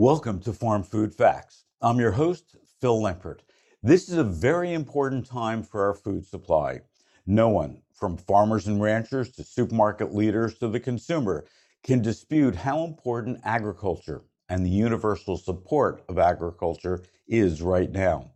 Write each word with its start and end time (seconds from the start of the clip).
Welcome 0.00 0.38
to 0.42 0.52
Farm 0.52 0.84
Food 0.84 1.12
Facts. 1.12 1.64
I'm 1.82 1.98
your 1.98 2.12
host, 2.12 2.54
Phil 2.80 3.00
Lempert. 3.00 3.40
This 3.82 4.08
is 4.08 4.16
a 4.16 4.22
very 4.22 4.72
important 4.72 5.26
time 5.26 5.64
for 5.64 5.84
our 5.84 5.92
food 5.92 6.24
supply. 6.24 6.82
No 7.26 7.48
one, 7.48 7.82
from 7.92 8.16
farmers 8.16 8.68
and 8.68 8.80
ranchers 8.80 9.32
to 9.32 9.42
supermarket 9.42 10.14
leaders 10.14 10.56
to 10.60 10.68
the 10.68 10.78
consumer, 10.78 11.46
can 11.82 12.00
dispute 12.00 12.54
how 12.54 12.84
important 12.84 13.40
agriculture 13.42 14.22
and 14.48 14.64
the 14.64 14.70
universal 14.70 15.36
support 15.36 16.04
of 16.08 16.16
agriculture 16.16 17.02
is 17.26 17.60
right 17.60 17.90
now. 17.90 18.30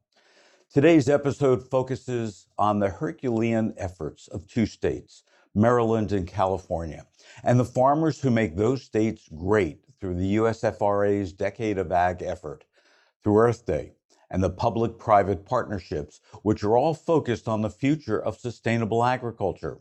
Today's 0.74 1.09
episode 1.09 1.70
focuses 1.70 2.48
on 2.59 2.80
the 2.80 2.88
Herculean 2.88 3.73
efforts 3.77 4.27
of 4.27 4.48
two 4.48 4.66
states, 4.66 5.23
Maryland 5.55 6.10
and 6.10 6.27
California, 6.27 7.06
and 7.45 7.60
the 7.60 7.65
farmers 7.65 8.20
who 8.20 8.33
make 8.33 8.56
those 8.56 8.83
states 8.83 9.29
great 9.33 9.84
through 10.02 10.16
the 10.16 10.34
USFRA's 10.34 11.33
Decade 11.33 11.79
of 11.79 11.92
Ag 11.92 12.23
effort, 12.23 12.65
through 13.23 13.38
Earth 13.38 13.65
Day, 13.65 13.92
and 14.28 14.42
the 14.42 14.51
public 14.51 14.98
private 14.98 15.47
partnerships, 15.47 16.20
which 16.42 16.65
are 16.65 16.77
all 16.77 16.92
focused 16.92 17.47
on 17.47 17.62
the 17.62 17.70
future 17.70 18.20
of 18.20 18.37
sustainable 18.37 19.05
agriculture. 19.05 19.78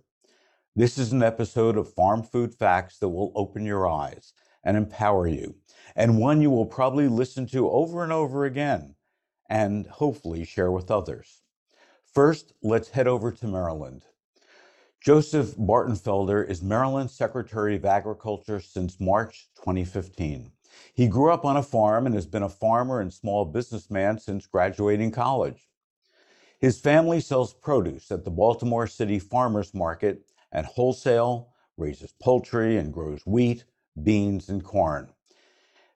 This 0.75 0.99
is 0.99 1.11
an 1.11 1.23
episode 1.23 1.75
of 1.75 1.91
Farm 1.91 2.21
Food 2.21 2.53
Facts 2.53 2.99
that 2.99 3.09
will 3.09 3.31
open 3.33 3.65
your 3.65 3.89
eyes 3.89 4.33
and 4.63 4.77
empower 4.77 5.27
you, 5.27 5.55
and 5.95 6.19
one 6.19 6.39
you 6.39 6.51
will 6.51 6.67
probably 6.67 7.07
listen 7.07 7.47
to 7.47 7.67
over 7.71 8.03
and 8.03 8.13
over 8.13 8.45
again 8.45 8.93
and 9.49 9.87
hopefully 9.87 10.45
share 10.45 10.71
with 10.71 10.91
others. 10.91 11.41
First, 12.13 12.53
let's 12.61 12.89
head 12.89 13.07
over 13.07 13.31
to 13.31 13.47
Maryland. 13.47 14.05
Joseph 15.01 15.55
Bartenfelder 15.55 16.47
is 16.47 16.61
Maryland's 16.61 17.15
Secretary 17.15 17.75
of 17.75 17.85
Agriculture 17.85 18.59
since 18.59 18.99
March 18.99 19.47
2015. 19.55 20.51
He 20.93 21.07
grew 21.07 21.31
up 21.31 21.43
on 21.43 21.57
a 21.57 21.63
farm 21.63 22.05
and 22.05 22.13
has 22.13 22.27
been 22.27 22.43
a 22.43 22.49
farmer 22.49 23.01
and 23.01 23.11
small 23.11 23.45
businessman 23.45 24.19
since 24.19 24.45
graduating 24.45 25.09
college. 25.09 25.67
His 26.59 26.79
family 26.79 27.19
sells 27.19 27.51
produce 27.51 28.11
at 28.11 28.23
the 28.23 28.29
Baltimore 28.29 28.85
City 28.85 29.17
Farmers 29.17 29.73
Market 29.73 30.21
and 30.51 30.67
wholesale, 30.67 31.49
raises 31.77 32.13
poultry, 32.21 32.77
and 32.77 32.93
grows 32.93 33.25
wheat, 33.25 33.65
beans, 34.03 34.49
and 34.49 34.63
corn. 34.63 35.09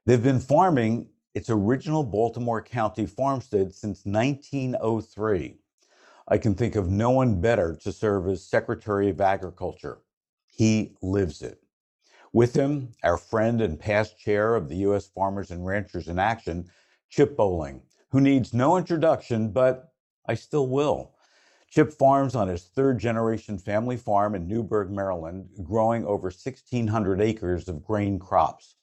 They've 0.08 0.23
been 0.23 0.40
farming 0.40 1.09
its 1.36 1.52
original 1.52 2.03
Baltimore 2.03 2.64
County 2.64 3.06
farmstead 3.06 3.72
since 3.72 4.03
1903. 4.03 5.59
I 6.28 6.40
can 6.40 6.56
think 6.56 6.76
of 6.76 6.90
no 6.90 7.12
one 7.12 7.40
better 7.40 7.76
to 7.84 7.92
serve 7.92 8.28
as 8.28 8.44
Secretary 8.44 9.12
of 9.12 9.22
Agriculture. 9.22 10.00
He 10.48 10.95
lives 11.02 11.44
it. 11.44 11.62
With 12.34 12.56
him, 12.56 12.94
our 13.04 13.18
friend 13.18 13.62
and 13.62 13.80
past 13.80 14.18
chair 14.18 14.56
of 14.56 14.68
the 14.68 14.78
U.S. 14.78 15.08
Farmers 15.08 15.52
and 15.52 15.66
Ranchers 15.66 16.08
in 16.08 16.18
Action, 16.18 16.70
Chip 17.09 17.38
Bowling, 17.38 17.84
who 18.09 18.20
needs 18.20 18.53
no 18.53 18.76
introduction, 18.76 19.52
but 19.52 19.94
I 20.28 20.34
still 20.34 20.68
will. 20.68 21.12
Chip 21.70 21.94
farms 21.94 22.36
on 22.36 22.48
his 22.48 22.64
third 22.64 22.98
generation 23.00 23.59
family 23.59 23.98
farm 23.98 24.34
in 24.34 24.48
Newburg, 24.48 24.90
Maryland, 24.90 25.50
growing 25.64 26.06
over 26.06 26.28
1,600 26.28 27.22
acres 27.22 27.70
of 27.70 27.84
grain 27.84 28.18
crops. 28.18 28.76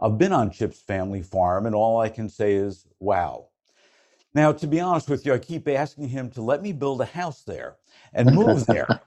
I've 0.00 0.16
been 0.16 0.32
on 0.32 0.50
Chip's 0.50 0.80
family 0.80 1.22
farm, 1.22 1.66
and 1.66 1.74
all 1.74 2.00
I 2.00 2.08
can 2.08 2.28
say 2.28 2.54
is, 2.54 2.86
wow. 2.98 3.48
Now, 4.34 4.52
to 4.52 4.66
be 4.66 4.80
honest 4.80 5.08
with 5.08 5.24
you, 5.24 5.32
I 5.32 5.38
keep 5.38 5.66
asking 5.68 6.08
him 6.08 6.30
to 6.32 6.42
let 6.42 6.62
me 6.62 6.72
build 6.72 7.00
a 7.00 7.06
house 7.06 7.42
there 7.42 7.76
and 8.12 8.34
move 8.34 8.66
there. 8.66 9.00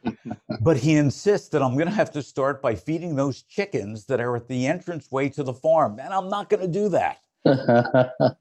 but 0.62 0.78
he 0.78 0.96
insists 0.96 1.50
that 1.50 1.62
I'm 1.62 1.76
going 1.76 1.88
to 1.88 1.94
have 1.94 2.12
to 2.12 2.24
start 2.24 2.62
by 2.62 2.76
feeding 2.76 3.16
those 3.16 3.44
chickens 3.44 4.06
that 4.06 4.20
are 4.20 4.36
at 4.36 4.48
the 4.48 4.66
entranceway 4.66 5.30
to 5.30 5.44
the 5.44 5.54
farm. 5.54 6.00
And 6.00 6.14
I'm 6.14 6.30
not 6.30 6.50
going 6.50 6.62
to 6.62 6.68
do 6.68 6.90
that. 6.90 7.20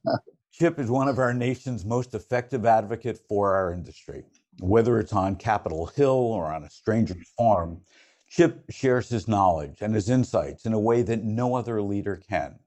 Chip 0.52 0.78
is 0.78 0.90
one 0.90 1.08
of 1.08 1.18
our 1.18 1.32
nation's 1.32 1.84
most 1.84 2.14
effective 2.14 2.66
advocate 2.66 3.18
for 3.28 3.54
our 3.54 3.72
industry. 3.72 4.24
Whether 4.60 4.98
it's 4.98 5.12
on 5.12 5.36
Capitol 5.36 5.86
Hill 5.86 6.10
or 6.10 6.46
on 6.46 6.64
a 6.64 6.70
stranger's 6.70 7.28
farm, 7.36 7.80
Chip 8.28 8.64
shares 8.70 9.08
his 9.08 9.26
knowledge 9.26 9.78
and 9.80 9.94
his 9.94 10.10
insights 10.10 10.66
in 10.66 10.72
a 10.72 10.78
way 10.80 11.02
that 11.02 11.24
no 11.24 11.54
other 11.54 11.80
leader 11.82 12.16
can. 12.28 12.58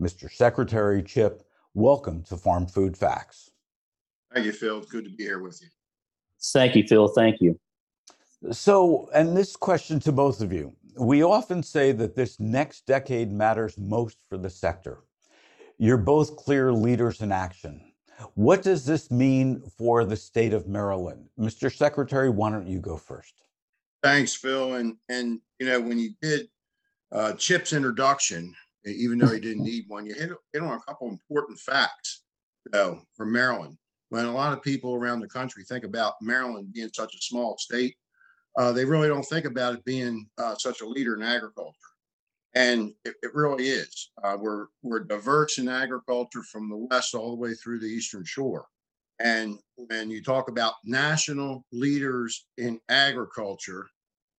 Mr. 0.00 0.30
Secretary 0.30 1.02
Chip, 1.02 1.42
welcome 1.74 2.22
to 2.24 2.36
Farm 2.36 2.66
Food 2.66 2.96
Facts. 2.96 3.50
Thank 4.32 4.46
you, 4.46 4.52
Phil. 4.52 4.80
Good 4.80 5.04
to 5.04 5.10
be 5.10 5.24
here 5.24 5.40
with 5.40 5.60
you. 5.62 5.68
Thank 6.52 6.76
you, 6.76 6.86
Phil. 6.86 7.08
Thank 7.08 7.40
you. 7.40 7.58
So, 8.50 9.10
and 9.14 9.36
this 9.36 9.56
question 9.56 10.00
to 10.00 10.12
both 10.12 10.40
of 10.40 10.52
you. 10.52 10.74
We 10.98 11.22
often 11.22 11.62
say 11.62 11.92
that 11.92 12.16
this 12.16 12.40
next 12.40 12.86
decade 12.86 13.30
matters 13.30 13.78
most 13.78 14.18
for 14.28 14.38
the 14.38 14.50
sector. 14.50 14.98
You're 15.78 15.96
both 15.96 16.36
clear 16.36 16.72
leaders 16.72 17.20
in 17.20 17.32
action. 17.32 17.92
What 18.34 18.62
does 18.62 18.84
this 18.84 19.10
mean 19.10 19.62
for 19.78 20.04
the 20.04 20.16
state 20.16 20.52
of 20.52 20.68
Maryland? 20.68 21.28
Mr. 21.38 21.74
Secretary, 21.74 22.28
why 22.28 22.50
don't 22.50 22.66
you 22.66 22.80
go 22.80 22.96
first? 22.96 23.34
Thanks, 24.02 24.34
Phil. 24.34 24.74
And 24.74 24.96
and 25.08 25.40
you 25.58 25.66
know, 25.66 25.80
when 25.80 25.98
you 25.98 26.10
did 26.20 26.48
uh, 27.12 27.32
Chip's 27.34 27.72
introduction, 27.72 28.54
even 28.84 29.18
though 29.18 29.28
he 29.28 29.40
didn't 29.40 29.64
need 29.64 29.84
one, 29.88 30.06
you 30.06 30.14
hit, 30.14 30.30
hit 30.52 30.62
on 30.62 30.72
a 30.72 30.80
couple 30.80 31.08
important 31.08 31.58
facts 31.58 32.22
know, 32.72 33.02
for 33.16 33.26
Maryland. 33.26 33.76
When 34.08 34.26
a 34.26 34.34
lot 34.34 34.52
of 34.52 34.62
people 34.62 34.94
around 34.94 35.20
the 35.20 35.28
country 35.28 35.64
think 35.64 35.84
about 35.84 36.14
Maryland 36.20 36.72
being 36.72 36.90
such 36.92 37.14
a 37.14 37.20
small 37.20 37.56
state, 37.58 37.96
uh, 38.58 38.72
they 38.72 38.84
really 38.84 39.08
don't 39.08 39.22
think 39.22 39.46
about 39.46 39.74
it 39.74 39.84
being 39.84 40.28
uh, 40.38 40.56
such 40.56 40.80
a 40.80 40.86
leader 40.86 41.14
in 41.14 41.22
agriculture. 41.22 41.76
And 42.54 42.92
it, 43.04 43.14
it 43.22 43.30
really 43.34 43.68
is. 43.68 44.10
Uh, 44.24 44.36
we're 44.38 44.66
we're 44.82 45.04
diverse 45.04 45.58
in 45.58 45.68
agriculture 45.68 46.42
from 46.42 46.68
the 46.68 46.76
west 46.76 47.14
all 47.14 47.30
the 47.30 47.40
way 47.40 47.54
through 47.54 47.78
the 47.78 47.86
eastern 47.86 48.24
shore. 48.24 48.66
And 49.20 49.58
when 49.76 50.10
you 50.10 50.20
talk 50.20 50.48
about 50.48 50.74
national 50.84 51.64
leaders 51.70 52.46
in 52.58 52.80
agriculture, 52.88 53.86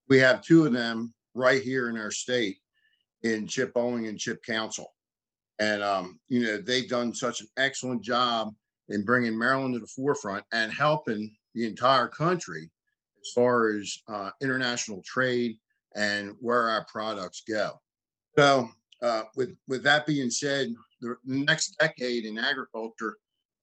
we 0.10 0.18
have 0.18 0.42
two 0.42 0.66
of 0.66 0.74
them 0.74 1.14
right 1.34 1.62
here 1.62 1.88
in 1.88 1.98
our 1.98 2.12
state 2.12 2.58
in 3.24 3.48
Chip 3.48 3.74
Bowling 3.74 4.08
and 4.08 4.20
Chip 4.20 4.44
Councell. 4.44 4.94
And, 5.60 5.84
um, 5.84 6.20
you 6.28 6.42
know, 6.42 6.58
they've 6.58 6.90
done 6.90 7.14
such 7.14 7.42
an 7.42 7.48
excellent 7.58 8.04
job 8.04 8.54
in 8.90 9.06
bringing 9.06 9.38
Maryland 9.38 9.76
to 9.76 9.80
the 9.80 9.88
forefront 9.88 10.44
and 10.52 10.72
helping 10.72 11.36
the 11.54 11.68
entire 11.68 12.08
country 12.08 12.70
as 13.22 13.32
far 13.34 13.70
as 13.70 13.96
uh, 14.08 14.32
international 14.42 15.04
trade 15.06 15.58
and 15.96 16.34
where 16.40 16.70
our 16.70 16.86
products 16.86 17.44
go. 17.48 17.80
So, 18.38 18.70
uh, 19.02 19.24
with 19.36 19.56
with 19.68 19.84
that 19.84 20.06
being 20.06 20.30
said, 20.30 20.74
the 21.02 21.16
next 21.26 21.76
decade 21.80 22.26
in 22.26 22.38
agriculture 22.38 23.18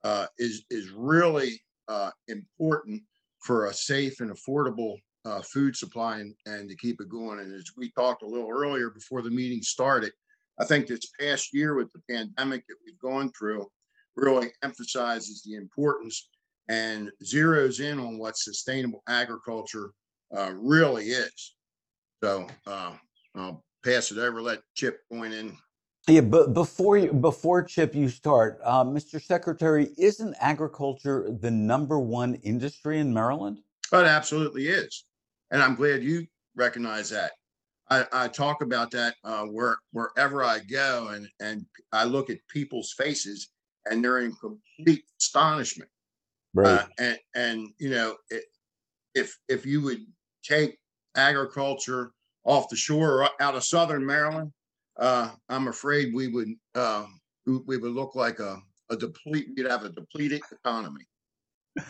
uh, 0.04 0.26
is 0.38 0.64
is 0.70 0.90
really 0.90 1.60
uh, 1.88 2.10
important 2.26 3.02
for 3.40 3.66
a 3.66 3.75
safe 3.75 4.20
and 4.20 4.30
affordable 4.30 4.96
uh, 5.24 5.42
food 5.42 5.76
supply 5.76 6.18
and, 6.18 6.34
and 6.46 6.68
to 6.68 6.76
keep 6.76 7.00
it 7.00 7.08
going. 7.08 7.40
And 7.40 7.54
as 7.54 7.70
we 7.76 7.90
talked 7.92 8.22
a 8.22 8.26
little 8.26 8.50
earlier 8.50 8.90
before 8.90 9.22
the 9.22 9.30
meeting 9.30 9.62
started, 9.62 10.12
I 10.60 10.64
think 10.64 10.86
this 10.86 11.10
past 11.20 11.52
year 11.52 11.74
with 11.74 11.92
the 11.92 12.02
pandemic 12.10 12.66
that 12.66 12.76
we've 12.84 12.98
gone 12.98 13.30
through 13.38 13.66
really 14.16 14.50
emphasizes 14.62 15.42
the 15.42 15.54
importance 15.54 16.28
and 16.68 17.10
zeroes 17.24 17.80
in 17.80 17.98
on 17.98 18.18
what 18.18 18.36
sustainable 18.36 19.02
agriculture 19.08 19.92
uh, 20.36 20.52
really 20.54 21.06
is. 21.06 21.54
So 22.22 22.46
uh, 22.66 22.92
I'll 23.36 23.64
pass 23.84 24.10
it 24.10 24.18
over, 24.18 24.42
let 24.42 24.60
Chip 24.74 25.00
point 25.10 25.34
in 25.34 25.56
yeah, 26.08 26.22
but 26.22 26.54
before 26.54 26.96
you, 26.96 27.12
before 27.12 27.62
Chip, 27.62 27.94
you 27.94 28.08
start, 28.08 28.58
uh, 28.64 28.82
Mr. 28.82 29.22
Secretary, 29.22 29.90
isn't 29.98 30.34
agriculture 30.40 31.28
the 31.40 31.50
number 31.50 31.98
one 31.98 32.34
industry 32.36 32.98
in 32.98 33.12
Maryland? 33.12 33.58
Oh, 33.92 34.00
it 34.00 34.06
absolutely 34.06 34.68
is, 34.68 35.04
and 35.50 35.62
I'm 35.62 35.75
glad 35.75 36.03
you 36.03 36.26
recognize 36.56 37.10
that. 37.10 37.32
I, 37.91 38.04
I 38.12 38.28
talk 38.28 38.62
about 38.62 38.90
that 38.90 39.14
uh, 39.25 39.44
where 39.44 39.76
wherever 39.93 40.44
I 40.44 40.61
go, 40.61 41.08
and 41.08 41.28
and 41.40 41.64
I 41.93 42.05
look 42.05 42.31
at 42.31 42.38
people's 42.49 42.93
faces, 42.93 43.49
and 43.87 44.05
they're 44.05 44.19
in 44.19 44.34
complete 44.34 45.05
astonishment. 45.20 45.90
Right. 46.55 46.81
Uh, 46.81 46.87
and 46.99 47.19
and 47.34 47.69
you 47.78 47.90
know, 47.90 48.17
it, 48.31 48.44
if 49.14 49.37
if 49.49 49.64
you 49.64 49.81
would 49.82 50.05
take 50.44 50.78
agriculture 51.17 52.12
off 52.44 52.69
the 52.69 52.76
shore 52.76 53.22
or 53.22 53.28
out 53.40 53.55
of 53.55 53.64
southern 53.64 54.05
Maryland 54.05 54.52
uh, 54.99 55.31
I'm 55.49 55.69
afraid 55.69 56.12
we 56.12 56.28
would 56.28 56.49
uh, 56.75 57.06
we 57.46 57.76
would 57.76 57.93
look 57.93 58.14
like 58.14 58.40
a, 58.40 58.61
a 58.90 58.96
deplete. 58.96 59.49
We'd 59.56 59.67
have 59.67 59.84
a 59.84 59.90
depleted 59.90 60.43
economy. 60.52 61.06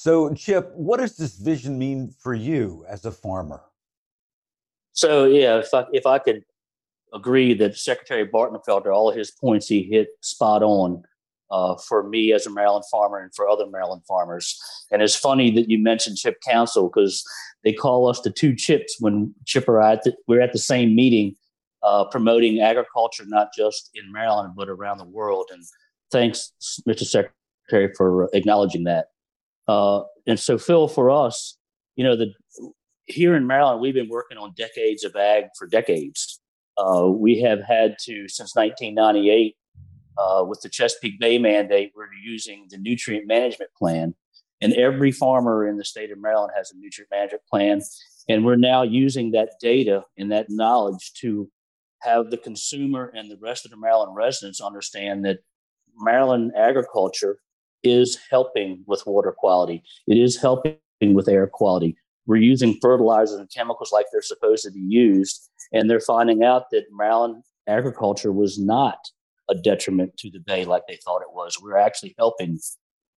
So, 0.00 0.32
Chip, 0.32 0.70
what 0.76 1.00
does 1.00 1.16
this 1.16 1.34
vision 1.34 1.76
mean 1.76 2.14
for 2.20 2.32
you 2.32 2.84
as 2.88 3.04
a 3.04 3.10
farmer? 3.10 3.62
So, 4.92 5.24
yeah, 5.24 5.58
if 5.58 5.74
I 5.74 5.86
if 5.92 6.06
I 6.06 6.20
could 6.20 6.44
agree 7.12 7.52
that 7.54 7.76
Secretary 7.76 8.24
Bartenfelder, 8.24 8.94
all 8.94 9.10
of 9.10 9.16
his 9.16 9.32
points 9.32 9.66
he 9.66 9.82
hit 9.82 10.10
spot 10.20 10.62
on 10.62 11.02
uh, 11.50 11.74
for 11.88 12.08
me 12.08 12.32
as 12.32 12.46
a 12.46 12.50
Maryland 12.50 12.84
farmer 12.88 13.18
and 13.18 13.34
for 13.34 13.48
other 13.48 13.66
Maryland 13.66 14.02
farmers. 14.06 14.56
And 14.92 15.02
it's 15.02 15.16
funny 15.16 15.50
that 15.56 15.68
you 15.68 15.80
mentioned 15.80 16.18
Chip 16.18 16.36
Councell 16.46 16.88
because 16.88 17.24
they 17.64 17.72
call 17.72 18.08
us 18.08 18.20
the 18.20 18.30
two 18.30 18.54
chips 18.54 18.98
when 19.00 19.34
Chip 19.46 19.68
at 19.68 20.04
the, 20.04 20.14
we're 20.28 20.40
at 20.40 20.52
the 20.52 20.60
same 20.60 20.94
meeting 20.94 21.34
uh, 21.82 22.04
promoting 22.04 22.60
agriculture, 22.60 23.24
not 23.26 23.48
just 23.52 23.90
in 23.94 24.12
Maryland, 24.12 24.52
but 24.56 24.68
around 24.68 24.98
the 24.98 25.06
world. 25.06 25.48
And 25.52 25.64
thanks, 26.12 26.52
Mr. 26.88 27.02
Secretary, 27.02 27.92
for 27.96 28.28
acknowledging 28.32 28.84
that. 28.84 29.06
Uh, 29.68 30.02
and 30.26 30.40
so, 30.40 30.58
Phil, 30.58 30.88
for 30.88 31.10
us, 31.10 31.56
you 31.94 32.04
know, 32.04 32.16
the 32.16 32.32
here 33.04 33.34
in 33.34 33.46
Maryland, 33.46 33.80
we've 33.80 33.94
been 33.94 34.08
working 34.08 34.38
on 34.38 34.52
decades 34.56 35.04
of 35.04 35.16
ag 35.16 35.44
for 35.56 35.66
decades. 35.66 36.40
Uh, 36.76 37.08
we 37.08 37.40
have 37.40 37.60
had 37.62 37.96
to, 38.00 38.28
since 38.28 38.54
1998, 38.54 39.56
uh, 40.18 40.44
with 40.44 40.60
the 40.60 40.68
Chesapeake 40.68 41.18
Bay 41.18 41.38
mandate, 41.38 41.92
we're 41.96 42.12
using 42.22 42.66
the 42.70 42.78
nutrient 42.78 43.26
management 43.26 43.70
plan. 43.76 44.14
And 44.60 44.74
every 44.74 45.12
farmer 45.12 45.66
in 45.66 45.76
the 45.76 45.84
state 45.84 46.10
of 46.10 46.18
Maryland 46.18 46.52
has 46.56 46.70
a 46.70 46.76
nutrient 46.76 47.10
management 47.10 47.44
plan. 47.48 47.80
And 48.28 48.44
we're 48.44 48.56
now 48.56 48.82
using 48.82 49.30
that 49.32 49.52
data 49.60 50.04
and 50.18 50.30
that 50.32 50.50
knowledge 50.50 51.12
to 51.20 51.50
have 52.02 52.30
the 52.30 52.36
consumer 52.36 53.12
and 53.14 53.30
the 53.30 53.38
rest 53.40 53.64
of 53.64 53.70
the 53.70 53.76
Maryland 53.76 54.14
residents 54.14 54.60
understand 54.60 55.24
that 55.24 55.38
Maryland 55.96 56.52
agriculture 56.56 57.38
is 57.82 58.18
helping 58.30 58.82
with 58.86 59.02
water 59.06 59.34
quality. 59.36 59.82
It 60.06 60.18
is 60.18 60.40
helping 60.40 60.76
with 61.02 61.28
air 61.28 61.46
quality. 61.46 61.96
We're 62.26 62.36
using 62.36 62.78
fertilizers 62.82 63.38
and 63.38 63.50
chemicals 63.50 63.90
like 63.92 64.06
they're 64.12 64.22
supposed 64.22 64.64
to 64.64 64.70
be 64.70 64.84
used, 64.86 65.48
and 65.72 65.88
they're 65.88 66.00
finding 66.00 66.42
out 66.44 66.64
that 66.72 66.84
Maryland 66.92 67.42
agriculture 67.66 68.32
was 68.32 68.58
not 68.58 68.98
a 69.50 69.54
detriment 69.54 70.16
to 70.18 70.30
the 70.30 70.40
bay 70.40 70.64
like 70.64 70.82
they 70.86 70.98
thought 71.04 71.22
it 71.22 71.32
was. 71.32 71.58
We're 71.60 71.78
actually 71.78 72.14
helping 72.18 72.58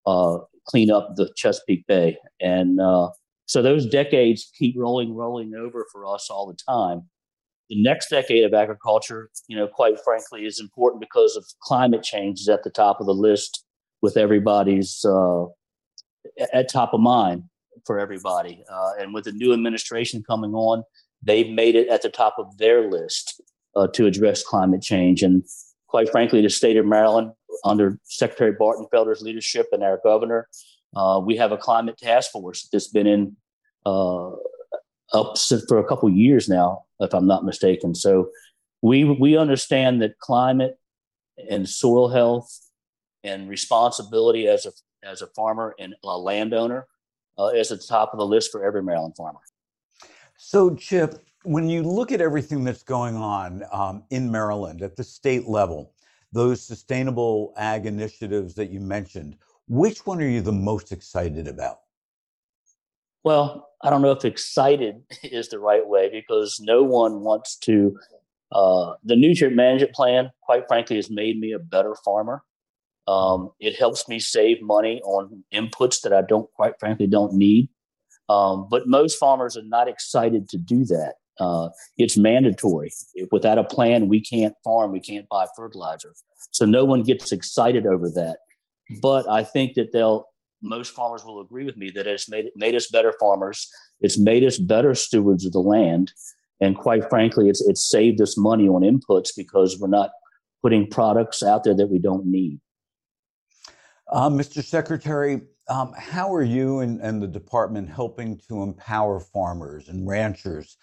uh, 0.06 0.38
clean 0.66 0.90
up 0.90 1.16
the 1.16 1.30
Chesapeake 1.36 1.86
Bay, 1.88 2.18
and 2.40 2.80
uh, 2.80 3.10
so 3.46 3.62
those 3.62 3.84
decades 3.84 4.48
keep 4.56 4.76
rolling, 4.78 5.12
rolling 5.12 5.54
over 5.56 5.86
for 5.90 6.06
us 6.06 6.30
all 6.30 6.46
the 6.46 6.58
time. 6.68 7.08
The 7.68 7.82
next 7.82 8.08
decade 8.08 8.44
of 8.44 8.54
agriculture, 8.54 9.30
you 9.48 9.56
know, 9.56 9.66
quite 9.66 9.98
frankly, 10.04 10.46
is 10.46 10.60
important 10.60 11.00
because 11.00 11.34
of 11.34 11.44
climate 11.60 12.04
change 12.04 12.40
is 12.40 12.48
at 12.48 12.62
the 12.62 12.70
top 12.70 13.00
of 13.00 13.06
the 13.06 13.14
list 13.14 13.64
with 14.02 14.16
everybody's 14.16 15.04
uh, 15.04 15.44
at 16.52 16.70
top 16.70 16.94
of 16.94 17.00
mind 17.00 17.44
for 17.86 17.98
everybody. 17.98 18.62
Uh, 18.70 18.90
and 18.98 19.14
with 19.14 19.24
the 19.24 19.32
new 19.32 19.52
administration 19.52 20.22
coming 20.26 20.54
on, 20.54 20.82
they've 21.22 21.50
made 21.50 21.74
it 21.74 21.88
at 21.88 22.02
the 22.02 22.10
top 22.10 22.36
of 22.38 22.56
their 22.58 22.90
list 22.90 23.40
uh, 23.76 23.86
to 23.88 24.06
address 24.06 24.42
climate 24.42 24.82
change. 24.82 25.22
And 25.22 25.44
quite 25.88 26.10
frankly, 26.10 26.40
the 26.42 26.50
state 26.50 26.76
of 26.76 26.86
Maryland, 26.86 27.32
under 27.64 27.98
Secretary 28.04 28.54
Bartenfelder's 28.54 29.22
leadership 29.22 29.66
and 29.72 29.82
our 29.82 30.00
governor, 30.02 30.48
uh, 30.96 31.20
we 31.24 31.36
have 31.36 31.52
a 31.52 31.56
climate 31.56 31.98
task 31.98 32.30
force 32.30 32.68
that's 32.72 32.88
been 32.88 33.06
in 33.06 33.36
uh, 33.86 34.30
up 35.12 35.36
for 35.68 35.78
a 35.78 35.84
couple 35.84 36.08
years 36.10 36.48
now, 36.48 36.84
if 37.00 37.14
I'm 37.14 37.26
not 37.26 37.44
mistaken. 37.44 37.94
So 37.94 38.30
we 38.82 39.04
we 39.04 39.36
understand 39.36 40.00
that 40.02 40.18
climate 40.18 40.78
and 41.48 41.68
soil 41.68 42.08
health 42.08 42.69
and 43.24 43.48
responsibility 43.48 44.46
as 44.46 44.66
a 44.66 44.72
as 45.02 45.22
a 45.22 45.26
farmer 45.28 45.74
and 45.78 45.94
a 46.04 46.18
landowner 46.18 46.86
uh, 47.38 47.46
is 47.46 47.72
at 47.72 47.80
the 47.80 47.86
top 47.86 48.12
of 48.12 48.18
the 48.18 48.26
list 48.26 48.52
for 48.52 48.64
every 48.64 48.82
Maryland 48.82 49.14
farmer. 49.16 49.40
So, 50.36 50.74
Chip, 50.74 51.24
when 51.42 51.68
you 51.68 51.82
look 51.82 52.12
at 52.12 52.20
everything 52.20 52.64
that's 52.64 52.82
going 52.82 53.16
on 53.16 53.62
um, 53.72 54.04
in 54.10 54.30
Maryland 54.30 54.82
at 54.82 54.96
the 54.96 55.04
state 55.04 55.48
level, 55.48 55.94
those 56.32 56.62
sustainable 56.62 57.52
ag 57.56 57.86
initiatives 57.86 58.54
that 58.54 58.70
you 58.70 58.80
mentioned, 58.80 59.36
which 59.68 60.06
one 60.06 60.20
are 60.20 60.28
you 60.28 60.40
the 60.40 60.52
most 60.52 60.92
excited 60.92 61.48
about? 61.48 61.80
Well, 63.22 63.68
I 63.82 63.90
don't 63.90 64.02
know 64.02 64.12
if 64.12 64.24
excited 64.24 65.02
is 65.22 65.48
the 65.48 65.58
right 65.58 65.86
way 65.86 66.10
because 66.10 66.60
no 66.60 66.82
one 66.82 67.20
wants 67.20 67.56
to. 67.58 67.96
Uh, 68.52 68.94
the 69.04 69.14
nutrient 69.14 69.54
management 69.54 69.94
plan, 69.94 70.30
quite 70.40 70.66
frankly, 70.66 70.96
has 70.96 71.08
made 71.08 71.38
me 71.38 71.52
a 71.52 71.58
better 71.58 71.94
farmer. 72.04 72.42
Um, 73.10 73.50
it 73.58 73.76
helps 73.76 74.06
me 74.08 74.20
save 74.20 74.62
money 74.62 75.00
on 75.02 75.42
inputs 75.52 76.00
that 76.02 76.12
I 76.12 76.22
don't, 76.22 76.48
quite 76.52 76.74
frankly, 76.78 77.08
don't 77.08 77.34
need. 77.34 77.68
Um, 78.28 78.68
but 78.70 78.86
most 78.86 79.18
farmers 79.18 79.56
are 79.56 79.64
not 79.64 79.88
excited 79.88 80.48
to 80.50 80.58
do 80.58 80.84
that. 80.84 81.14
Uh, 81.40 81.70
it's 81.98 82.16
mandatory. 82.16 82.92
If, 83.14 83.28
without 83.32 83.58
a 83.58 83.64
plan, 83.64 84.06
we 84.06 84.20
can't 84.20 84.54
farm, 84.62 84.92
we 84.92 85.00
can't 85.00 85.28
buy 85.28 85.46
fertilizer. 85.56 86.12
So 86.52 86.64
no 86.64 86.84
one 86.84 87.02
gets 87.02 87.32
excited 87.32 87.84
over 87.86 88.08
that. 88.10 88.38
But 89.02 89.28
I 89.28 89.42
think 89.42 89.74
that 89.74 89.92
they'll 89.92 90.26
most 90.62 90.92
farmers 90.92 91.24
will 91.24 91.40
agree 91.40 91.64
with 91.64 91.78
me 91.78 91.90
that 91.94 92.06
it's 92.06 92.28
made 92.28 92.50
made 92.54 92.74
us 92.74 92.88
better 92.90 93.14
farmers. 93.18 93.68
It's 94.00 94.18
made 94.18 94.44
us 94.44 94.58
better 94.58 94.94
stewards 94.94 95.46
of 95.46 95.52
the 95.52 95.60
land, 95.60 96.12
and 96.60 96.76
quite 96.76 97.08
frankly, 97.08 97.48
it's 97.48 97.66
it's 97.66 97.88
saved 97.88 98.20
us 98.20 98.36
money 98.36 98.68
on 98.68 98.82
inputs 98.82 99.30
because 99.36 99.78
we're 99.80 99.88
not 99.88 100.10
putting 100.62 100.86
products 100.88 101.42
out 101.42 101.64
there 101.64 101.74
that 101.76 101.86
we 101.86 101.98
don't 101.98 102.26
need. 102.26 102.60
Mr. 104.12 104.62
Secretary, 104.62 105.42
um, 105.68 105.92
how 105.96 106.34
are 106.34 106.42
you 106.42 106.80
and, 106.80 107.00
and, 107.00 107.22
the 107.22 107.28
department 107.28 107.88
helping 107.88 108.36
to 108.48 108.62
empower 108.62 109.20
farmers 109.20 109.88
and 109.88 110.06
ranchers 110.06 110.76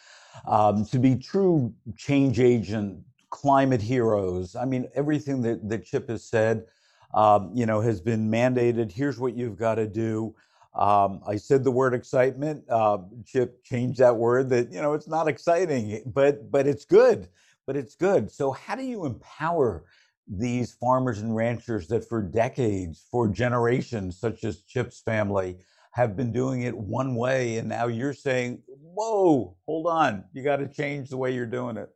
um, 0.47 0.85
to 0.85 0.97
be 0.97 1.15
true 1.15 1.73
change 1.97 2.39
agent, 2.39 2.99
climate 3.29 3.81
heroes? 3.81 4.55
I 4.55 4.63
mean, 4.65 4.87
everything 4.95 5.41
that, 5.41 5.67
that 5.67 5.85
Chip 5.85 6.09
has 6.09 6.23
said, 6.23 6.65
um, 7.13 7.51
you 7.53 7.65
know, 7.65 7.81
has 7.81 7.99
been 7.99 8.31
mandated. 8.31 8.91
Here's 8.91 9.19
what 9.19 9.35
you've 9.35 9.57
got 9.57 9.75
to 9.75 9.87
do. 9.87 10.33
Um, 10.73 11.21
I 11.27 11.35
said 11.37 11.63
the 11.63 11.71
word 11.71 11.93
excitement. 11.93 12.63
Uh, 12.69 12.99
Chip 13.25 13.63
changed 13.63 13.99
that 13.99 14.15
word. 14.15 14.49
That 14.49 14.71
you 14.71 14.81
know, 14.81 14.93
it's 14.93 15.07
not 15.07 15.27
exciting, 15.27 16.03
but 16.05 16.51
but 16.51 16.67
it's 16.67 16.85
good. 16.85 17.27
But 17.65 17.75
it's 17.75 17.95
good. 17.95 18.31
So, 18.31 18.51
how 18.51 18.75
do 18.75 18.83
you 18.83 19.05
empower 19.05 19.83
these 20.27 20.73
farmers 20.73 21.19
and 21.19 21.35
ranchers 21.35 21.87
that 21.87 22.07
for 22.07 22.21
decades, 22.21 23.07
for 23.11 23.27
generations, 23.27 24.19
such 24.19 24.43
as 24.43 24.63
Chip's 24.63 25.01
family, 25.01 25.57
have 25.91 26.15
been 26.15 26.31
doing 26.31 26.61
it 26.63 26.77
one 26.77 27.15
way, 27.15 27.57
and 27.57 27.67
now 27.67 27.87
you're 27.87 28.13
saying, 28.13 28.61
"Whoa, 28.67 29.55
hold 29.65 29.87
on, 29.87 30.25
you 30.33 30.43
got 30.43 30.57
to 30.57 30.67
change 30.67 31.09
the 31.09 31.17
way 31.17 31.33
you're 31.33 31.45
doing 31.45 31.77
it." 31.77 31.89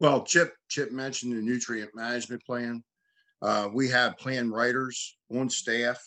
Well, 0.00 0.24
Chip 0.24 0.54
Chip 0.68 0.92
mentioned 0.92 1.36
the 1.36 1.42
nutrient 1.42 1.94
management 1.94 2.44
plan. 2.44 2.82
Uh, 3.42 3.68
we 3.72 3.88
have 3.88 4.16
plan 4.16 4.50
writers 4.50 5.18
on 5.30 5.50
staff 5.50 6.00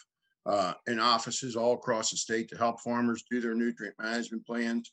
uh, 0.48 0.74
in 0.88 1.00
offices 1.00 1.56
all 1.56 1.74
across 1.74 2.10
the 2.10 2.18
state 2.18 2.50
to 2.50 2.58
help 2.58 2.82
farmers 2.82 3.24
do 3.30 3.40
their 3.40 3.54
nutrient 3.54 3.96
management 4.00 4.46
plans. 4.48 4.92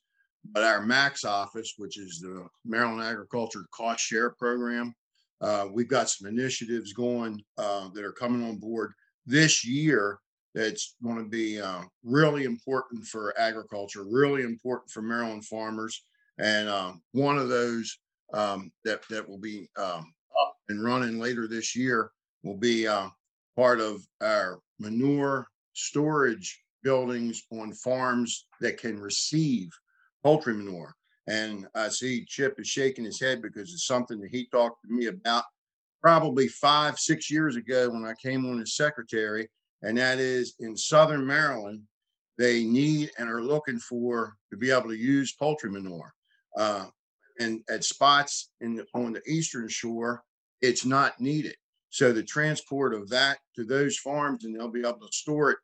But 0.53 0.65
our 0.65 0.83
MACS 0.83 1.25
office, 1.25 1.75
which 1.79 1.99
is 1.99 2.21
the 2.21 2.47
Maryland 2.67 3.03
Agriculture 3.03 3.65
Cost 3.71 4.05
Share 4.05 4.31
Program, 4.31 4.95
uh, 5.41 5.67
we've 5.73 5.89
got 5.89 6.09
some 6.09 6.29
initiatives 6.29 6.93
going 6.93 7.43
uh, 7.59 7.89
that 7.95 8.05
are 8.05 8.13
coming 8.13 8.47
on 8.49 8.57
board 8.57 8.93
this 9.27 9.67
year 9.67 10.19
that's 10.55 10.95
going 11.03 11.19
to 11.19 11.29
be 11.29 11.61
uh, 11.61 11.83
really 12.05 12.45
important 12.45 13.05
for 13.05 13.39
agriculture, 13.39 14.05
really 14.05 14.43
important 14.43 14.91
for 14.91 15.03
Maryland 15.03 15.45
farmers. 15.45 16.05
And 16.39 16.69
um, 16.69 17.03
one 17.13 17.39
of 17.39 17.49
those 17.49 17.99
um, 18.33 18.71
that, 18.85 19.03
that 19.11 19.29
will 19.29 19.39
be 19.39 19.69
um, 19.77 20.13
up 20.41 20.57
and 20.69 20.83
running 20.83 21.19
later 21.19 21.49
this 21.49 21.75
year 21.75 22.11
will 22.43 22.57
be 22.57 22.87
uh, 22.87 23.09
part 23.57 23.81
of 23.81 24.07
our 24.23 24.61
manure 24.79 25.47
storage 25.73 26.63
buildings 26.83 27.43
on 27.51 27.73
farms 27.73 28.47
that 28.61 28.79
can 28.79 28.99
receive 29.01 29.71
poultry 30.23 30.55
manure. 30.55 30.95
And 31.27 31.67
I 31.75 31.89
see 31.89 32.25
Chip 32.27 32.61
is 32.61 32.69
shaking 32.69 33.05
his 33.05 33.21
head 33.21 33.41
because 33.41 33.73
it's 33.73 33.87
something 33.87 34.21
that 34.21 34.31
he 34.31 34.47
talked 34.47 34.83
to 34.83 34.93
me 34.93 35.07
about 35.07 35.45
probably 36.03 36.49
five, 36.49 36.99
six 36.99 37.31
years 37.31 37.57
ago 37.57 37.89
when 37.91 38.05
I 38.05 38.13
came 38.23 38.45
on 38.45 38.61
as 38.61 38.77
secretary. 38.77 39.49
And 39.83 39.97
that 39.99 40.19
is 40.19 40.55
in 40.61 40.77
Southern 40.77 41.27
Maryland, 41.27 41.83
they 42.37 42.65
need 42.65 43.11
and 43.19 43.31
are 43.31 43.43
looking 43.43 43.79
for 43.79 44.37
to 44.51 44.57
be 44.57 44.71
able 44.71 44.89
to 44.89 44.97
use 44.97 45.33
poultry 45.33 45.71
manure. 45.71 46.13
Uh, 46.59 46.87
and 47.41 47.63
at 47.71 47.85
spots 47.85 48.51
in 48.61 48.77
the, 48.77 48.87
on 48.95 49.13
the 49.13 49.23
eastern 49.27 49.69
shore, 49.69 50.23
it's 50.61 50.85
not 50.85 51.21
needed. 51.21 51.57
So 51.91 52.13
the 52.13 52.23
transport 52.23 52.93
of 52.93 53.09
that 53.11 53.39
to 53.57 53.65
those 53.65 53.97
farms, 53.97 54.45
and 54.45 54.55
they'll 54.55 54.69
be 54.69 54.81
able 54.81 55.07
to 55.07 55.13
store 55.13 55.53
it 55.53 55.59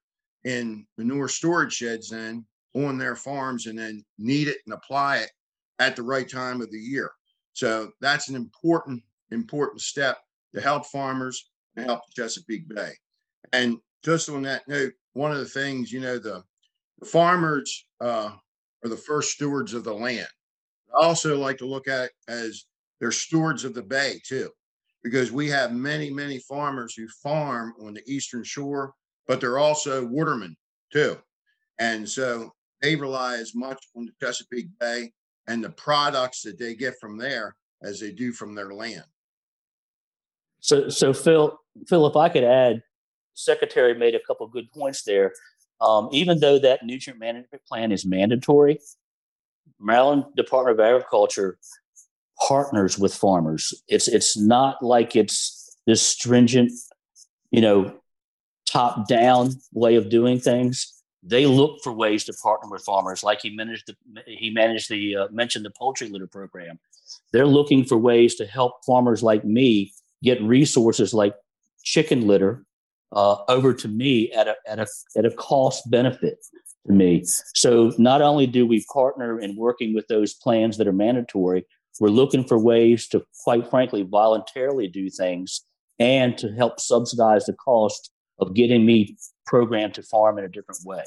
in 0.45 0.87
manure 0.97 1.29
storage 1.29 1.75
sheds 1.75 2.09
then 2.09 2.47
on 2.75 2.99
their 2.99 3.17
farms 3.17 3.67
and 3.67 3.79
then 3.79 4.05
need 4.19 4.49
it 4.49 4.59
and 4.67 4.75
apply 4.75 5.19
it 5.19 5.31
at 5.81 5.97
the 5.97 6.03
right 6.03 6.29
time 6.29 6.61
of 6.61 6.71
the 6.71 6.79
year. 6.79 7.11
So 7.55 7.91
that's 8.01 8.29
an 8.29 8.37
important, 8.37 9.03
important 9.33 9.81
step 9.81 10.19
to 10.55 10.61
help 10.61 10.87
farmers 10.87 11.51
and 11.75 11.87
help 11.87 12.03
Chesapeake 12.15 12.69
Bay. 12.69 12.93
And 13.53 13.79
just 14.05 14.29
on 14.29 14.43
that 14.43 14.63
note, 14.69 14.93
one 15.15 15.33
of 15.33 15.39
the 15.39 15.47
things, 15.47 15.91
you 15.91 16.01
know, 16.01 16.19
the, 16.19 16.45
the 17.01 17.07
farmers 17.07 17.87
uh, 18.01 18.31
are 18.85 18.89
the 18.89 18.97
first 18.97 19.33
stewards 19.33 19.75
of 19.75 19.83
the 19.83 19.93
land. 19.93 20.29
I 20.95 21.05
also 21.05 21.37
like 21.37 21.59
to 21.59 21.67
look 21.67 21.89
at 21.89 22.05
it 22.05 22.13
as 22.29 22.67
they're 23.01 23.11
stewards 23.11 23.65
of 23.65 23.75
the 23.75 23.83
bay 23.83 24.21
too, 24.27 24.51
because 25.03 25.33
we 25.33 25.49
have 25.49 25.73
many, 25.73 26.11
many 26.11 26.39
farmers 26.39 26.95
who 26.95 27.09
farm 27.23 27.75
on 27.83 27.95
the 27.95 28.03
eastern 28.07 28.45
shore, 28.45 28.93
but 29.27 29.41
they're 29.41 29.59
also 29.59 30.05
watermen 30.07 30.57
too. 30.93 31.17
And 31.79 32.09
so 32.09 32.53
they 32.83 32.97
rely 32.97 33.37
as 33.37 33.55
much 33.55 33.83
on 33.97 34.07
the 34.07 34.13
Chesapeake 34.21 34.69
Bay 34.79 35.13
and 35.47 35.63
the 35.63 35.71
products 35.71 36.43
that 36.43 36.59
they 36.59 36.75
get 36.75 36.99
from 37.01 37.17
there 37.17 37.57
as 37.83 38.01
they 38.01 38.13
do 38.13 38.33
from 38.33 38.55
their 38.55 38.73
land. 38.73 39.05
So, 40.61 40.89
so 40.89 41.13
Phil, 41.13 41.59
Phil, 41.89 42.07
if 42.07 42.17
I 42.17 42.29
could 42.29 42.45
add, 42.45 42.83
Secretary 43.35 43.95
made 43.95 44.15
a 44.15 44.21
couple 44.27 44.47
good 44.49 44.71
points 44.71 45.03
there. 45.03 45.33
Um, 45.81 46.11
even 46.13 46.41
though 46.41 46.59
that 46.59 46.85
nutrient 46.85 47.19
management 47.19 47.65
plan 47.65 47.91
is 47.91 48.05
mandatory, 48.05 48.79
Maryland 49.81 50.25
Department 50.37 50.79
of 50.79 50.85
Agriculture 50.85 51.59
partners 52.47 52.99
with 52.99 53.15
farmers. 53.15 53.73
It's 53.89 54.09
it's 54.09 54.37
not 54.37 54.83
like 54.83 55.17
it's 55.17 55.79
this 55.87 56.03
stringent, 56.03 56.73
you 57.51 57.61
know, 57.61 57.99
top 58.67 59.09
down 59.09 59.53
way 59.73 59.97
of 59.97 60.11
doing 60.11 60.39
things. 60.39 61.00
They 61.23 61.47
look 61.47 61.83
for 61.83 61.93
ways 61.93 62.25
to 62.25 62.33
partner 62.33 62.71
with 62.71 62.83
farmers, 62.83 63.23
like 63.23 63.43
he 63.43 63.51
managed 63.51 63.87
the 63.89 64.23
he 64.27 64.51
managed 64.51 64.89
the 64.89 65.17
uh, 65.17 65.29
mentioned 65.31 65.65
the 65.65 65.71
poultry 65.71 66.09
litter 66.09 66.27
program. 66.27 66.79
They're 67.33 67.47
looking 67.47 67.85
for 67.85 67.99
ways 67.99 68.35
to 68.37 68.47
help 68.47 68.85
farmers 68.87 69.23
like 69.23 69.45
me 69.45 69.93
get 70.23 70.41
resources 70.43 71.13
like 71.13 71.35
chicken 71.85 72.27
litter 72.27 72.65
uh, 73.13 73.37
over 73.49 73.75
to 73.75 73.89
me 73.89 74.31
at 74.33 74.49
a, 74.49 74.57
at 74.67 74.79
a 74.79 74.87
at 75.17 75.27
a 75.27 75.31
cost 75.31 75.91
benefit 75.91 76.39
to 76.87 76.93
me. 76.93 77.25
So 77.55 77.93
not 77.99 78.23
only 78.23 78.47
do 78.47 78.67
we 78.67 78.85
partner 78.93 79.39
in 79.39 79.57
working 79.57 79.95
with 79.95 80.07
those 80.09 80.35
plans 80.35 80.79
that 80.79 80.89
are 80.89 80.93
mandatory, 80.93 81.67
we're 82.01 82.09
looking 82.09 82.45
for 82.45 82.59
ways 82.59 83.09
to, 83.09 83.25
quite 83.45 83.69
frankly, 83.69 84.03
voluntarily 84.03 84.89
do 84.89 85.11
things 85.11 85.63
and 85.99 86.39
to 86.39 86.51
help 86.53 86.81
subsidize 86.81 87.45
the 87.45 87.53
cost 87.53 88.11
of 88.39 88.55
getting 88.55 88.87
me 88.87 89.17
programmed 89.51 89.95
to 89.95 90.03
farm 90.03 90.39
in 90.39 90.45
a 90.45 90.49
different 90.49 90.81
way. 90.85 91.03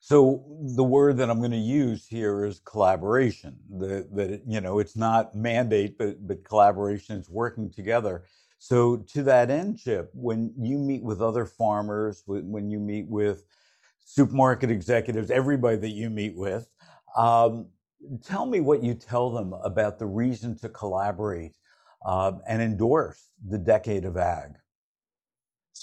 So 0.00 0.44
the 0.76 0.84
word 0.84 1.16
that 1.16 1.30
I'm 1.30 1.38
going 1.38 1.52
to 1.52 1.56
use 1.56 2.06
here 2.06 2.44
is 2.44 2.60
collaboration. 2.60 3.56
That 3.78 4.42
you 4.46 4.60
know 4.60 4.80
it's 4.80 4.96
not 4.96 5.34
mandate, 5.34 5.96
but 5.96 6.26
but 6.26 6.44
collaboration. 6.44 7.16
is 7.16 7.30
working 7.30 7.70
together. 7.70 8.24
So 8.58 8.98
to 9.14 9.22
that 9.24 9.50
end, 9.50 9.78
Chip, 9.78 10.10
when 10.12 10.52
you 10.58 10.78
meet 10.78 11.02
with 11.02 11.22
other 11.22 11.46
farmers, 11.46 12.22
when 12.26 12.70
you 12.70 12.78
meet 12.78 13.08
with 13.08 13.44
supermarket 14.04 14.70
executives, 14.70 15.30
everybody 15.30 15.76
that 15.76 15.90
you 15.90 16.10
meet 16.10 16.36
with, 16.36 16.68
um, 17.16 17.66
tell 18.24 18.46
me 18.46 18.60
what 18.60 18.82
you 18.82 18.94
tell 18.94 19.30
them 19.30 19.52
about 19.64 19.98
the 19.98 20.06
reason 20.06 20.56
to 20.58 20.68
collaborate 20.68 21.56
uh, 22.04 22.32
and 22.46 22.60
endorse 22.60 23.30
the 23.48 23.58
decade 23.58 24.04
of 24.04 24.16
ag. 24.16 24.52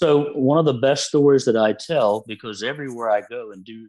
So 0.00 0.32
one 0.32 0.56
of 0.56 0.64
the 0.64 0.72
best 0.72 1.08
stories 1.08 1.44
that 1.44 1.58
I 1.58 1.74
tell, 1.74 2.24
because 2.26 2.62
everywhere 2.62 3.10
I 3.10 3.20
go 3.20 3.52
and 3.52 3.62
do 3.62 3.86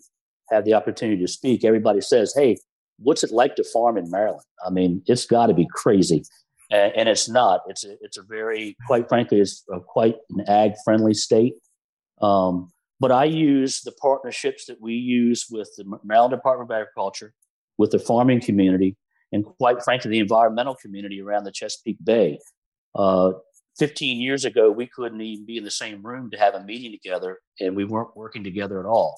have 0.49 0.65
the 0.65 0.73
opportunity 0.73 1.21
to 1.21 1.27
speak, 1.31 1.63
everybody 1.63 2.01
says, 2.01 2.33
"Hey, 2.35 2.57
what's 2.99 3.23
it 3.23 3.31
like 3.31 3.55
to 3.55 3.63
farm 3.63 3.97
in 3.97 4.11
Maryland?" 4.11 4.43
I 4.67 4.71
mean, 4.71 5.01
it's 5.05 5.25
got 5.25 5.45
to 5.45 5.53
be 5.53 5.65
crazy, 5.73 6.25
and, 6.69 6.91
and, 6.97 7.07
it's 7.07 7.29
not. 7.29 7.61
It's 7.69 7.85
a, 7.85 7.95
it's 8.01 8.17
a 8.17 8.23
very, 8.23 8.75
quite 8.87 9.07
frankly, 9.07 9.39
it's 9.39 9.63
quite 9.87 10.17
an 10.31 10.43
ag 10.49 10.73
friendly 10.83 11.13
state. 11.13 11.53
Um, 12.21 12.73
but 12.99 13.13
I 13.13 13.23
use 13.23 13.79
the 13.79 13.93
partnerships 13.93 14.65
that 14.65 14.81
we 14.81 14.95
use 14.95 15.45
with 15.49 15.69
the 15.77 15.97
Maryland 16.03 16.33
Department 16.33 16.69
of 16.69 16.75
Agriculture, 16.75 17.33
with 17.77 17.91
the 17.91 17.99
farming 17.99 18.41
community, 18.41 18.97
and 19.31 19.45
quite 19.45 19.81
frankly, 19.81 20.11
the 20.11 20.19
environmental 20.19 20.75
community 20.75 21.21
around 21.21 21.45
the 21.45 21.53
Chesapeake 21.53 22.03
Bay. 22.03 22.37
Uh, 22.93 23.31
15 23.79 24.19
years 24.19 24.45
ago, 24.45 24.69
we 24.71 24.87
couldn't 24.87 25.21
even 25.21 25.45
be 25.45 25.57
in 25.57 25.63
the 25.63 25.71
same 25.71 26.05
room 26.05 26.29
to 26.31 26.37
have 26.37 26.55
a 26.55 26.63
meeting 26.63 26.91
together, 26.91 27.39
and 27.59 27.75
we 27.75 27.85
weren't 27.85 28.15
working 28.15 28.43
together 28.43 28.79
at 28.79 28.85
all. 28.85 29.17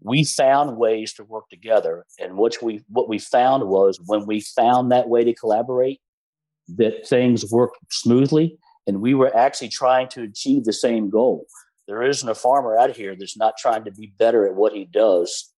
We 0.00 0.24
found 0.24 0.76
ways 0.76 1.14
to 1.14 1.24
work 1.24 1.48
together, 1.50 2.04
and 2.18 2.36
what 2.36 2.56
we 2.62 2.82
what 2.88 3.08
we 3.08 3.18
found 3.18 3.66
was 3.66 4.00
when 4.06 4.26
we 4.26 4.40
found 4.40 4.92
that 4.92 5.08
way 5.08 5.24
to 5.24 5.34
collaborate, 5.34 6.00
that 6.68 7.06
things 7.06 7.50
worked 7.50 7.78
smoothly, 7.90 8.58
and 8.86 9.00
we 9.00 9.14
were 9.14 9.34
actually 9.36 9.68
trying 9.68 10.08
to 10.08 10.22
achieve 10.22 10.64
the 10.64 10.72
same 10.72 11.08
goal 11.10 11.46
there 11.86 12.02
isn't 12.02 12.28
a 12.28 12.34
farmer 12.34 12.76
out 12.76 12.96
here 12.96 13.14
that's 13.16 13.36
not 13.36 13.56
trying 13.58 13.84
to 13.84 13.92
be 13.92 14.12
better 14.18 14.46
at 14.46 14.54
what 14.54 14.72
he 14.72 14.84
does 14.84 15.52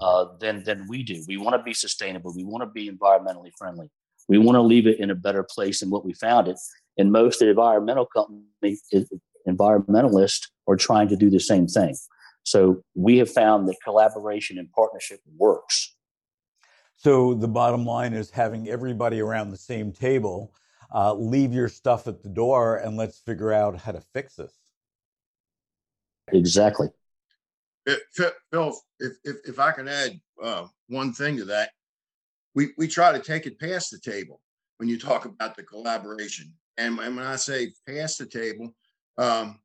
uh, 0.00 0.26
than 0.40 0.64
than 0.64 0.86
we 0.88 1.02
do. 1.02 1.22
We 1.28 1.36
want 1.36 1.56
to 1.56 1.62
be 1.62 1.74
sustainable. 1.74 2.34
We 2.34 2.44
want 2.44 2.62
to 2.62 2.70
be 2.70 2.90
environmentally 2.90 3.52
friendly. 3.58 3.90
We 4.28 4.38
want 4.38 4.56
to 4.56 4.62
leave 4.62 4.86
it 4.86 4.98
in 4.98 5.10
a 5.10 5.14
better 5.14 5.42
place 5.42 5.80
than 5.80 5.90
what 5.90 6.04
we 6.04 6.14
found 6.14 6.48
it. 6.48 6.58
And 6.96 7.10
most 7.10 7.42
environmental 7.42 8.06
companies, 8.06 8.82
environmentalists, 9.48 10.48
are 10.66 10.76
trying 10.76 11.08
to 11.08 11.16
do 11.16 11.30
the 11.30 11.40
same 11.40 11.66
thing. 11.66 11.96
So 12.44 12.82
we 12.94 13.18
have 13.18 13.30
found 13.30 13.68
that 13.68 13.76
collaboration 13.82 14.58
and 14.58 14.70
partnership 14.72 15.20
works. 15.36 15.94
So 16.96 17.34
the 17.34 17.48
bottom 17.48 17.84
line 17.84 18.12
is 18.12 18.30
having 18.30 18.68
everybody 18.68 19.20
around 19.20 19.50
the 19.50 19.56
same 19.56 19.92
table. 19.92 20.54
Uh, 20.94 21.14
leave 21.14 21.52
your 21.52 21.68
stuff 21.68 22.06
at 22.06 22.22
the 22.22 22.28
door 22.28 22.76
and 22.76 22.96
let's 22.96 23.18
figure 23.18 23.52
out 23.52 23.80
how 23.80 23.92
to 23.92 24.00
fix 24.00 24.36
this. 24.36 24.52
Exactly. 26.32 26.88
It, 27.86 28.00
Phil, 28.50 28.74
if, 29.00 29.12
if, 29.24 29.36
if 29.44 29.58
I 29.58 29.72
can 29.72 29.88
add 29.88 30.20
uh, 30.42 30.66
one 30.88 31.12
thing 31.12 31.36
to 31.38 31.44
that, 31.46 31.70
we, 32.54 32.68
we 32.78 32.86
try 32.86 33.12
to 33.12 33.18
take 33.18 33.46
it 33.46 33.58
past 33.58 33.90
the 33.90 33.98
table 33.98 34.40
when 34.78 34.88
you 34.88 34.98
talk 34.98 35.24
about 35.24 35.56
the 35.56 35.62
collaboration. 35.62 36.52
And, 36.76 36.96
when 36.96 37.18
I 37.20 37.36
say 37.36 37.72
past 37.86 38.18
the 38.18 38.26
table, 38.26 38.74
um, 39.18 39.60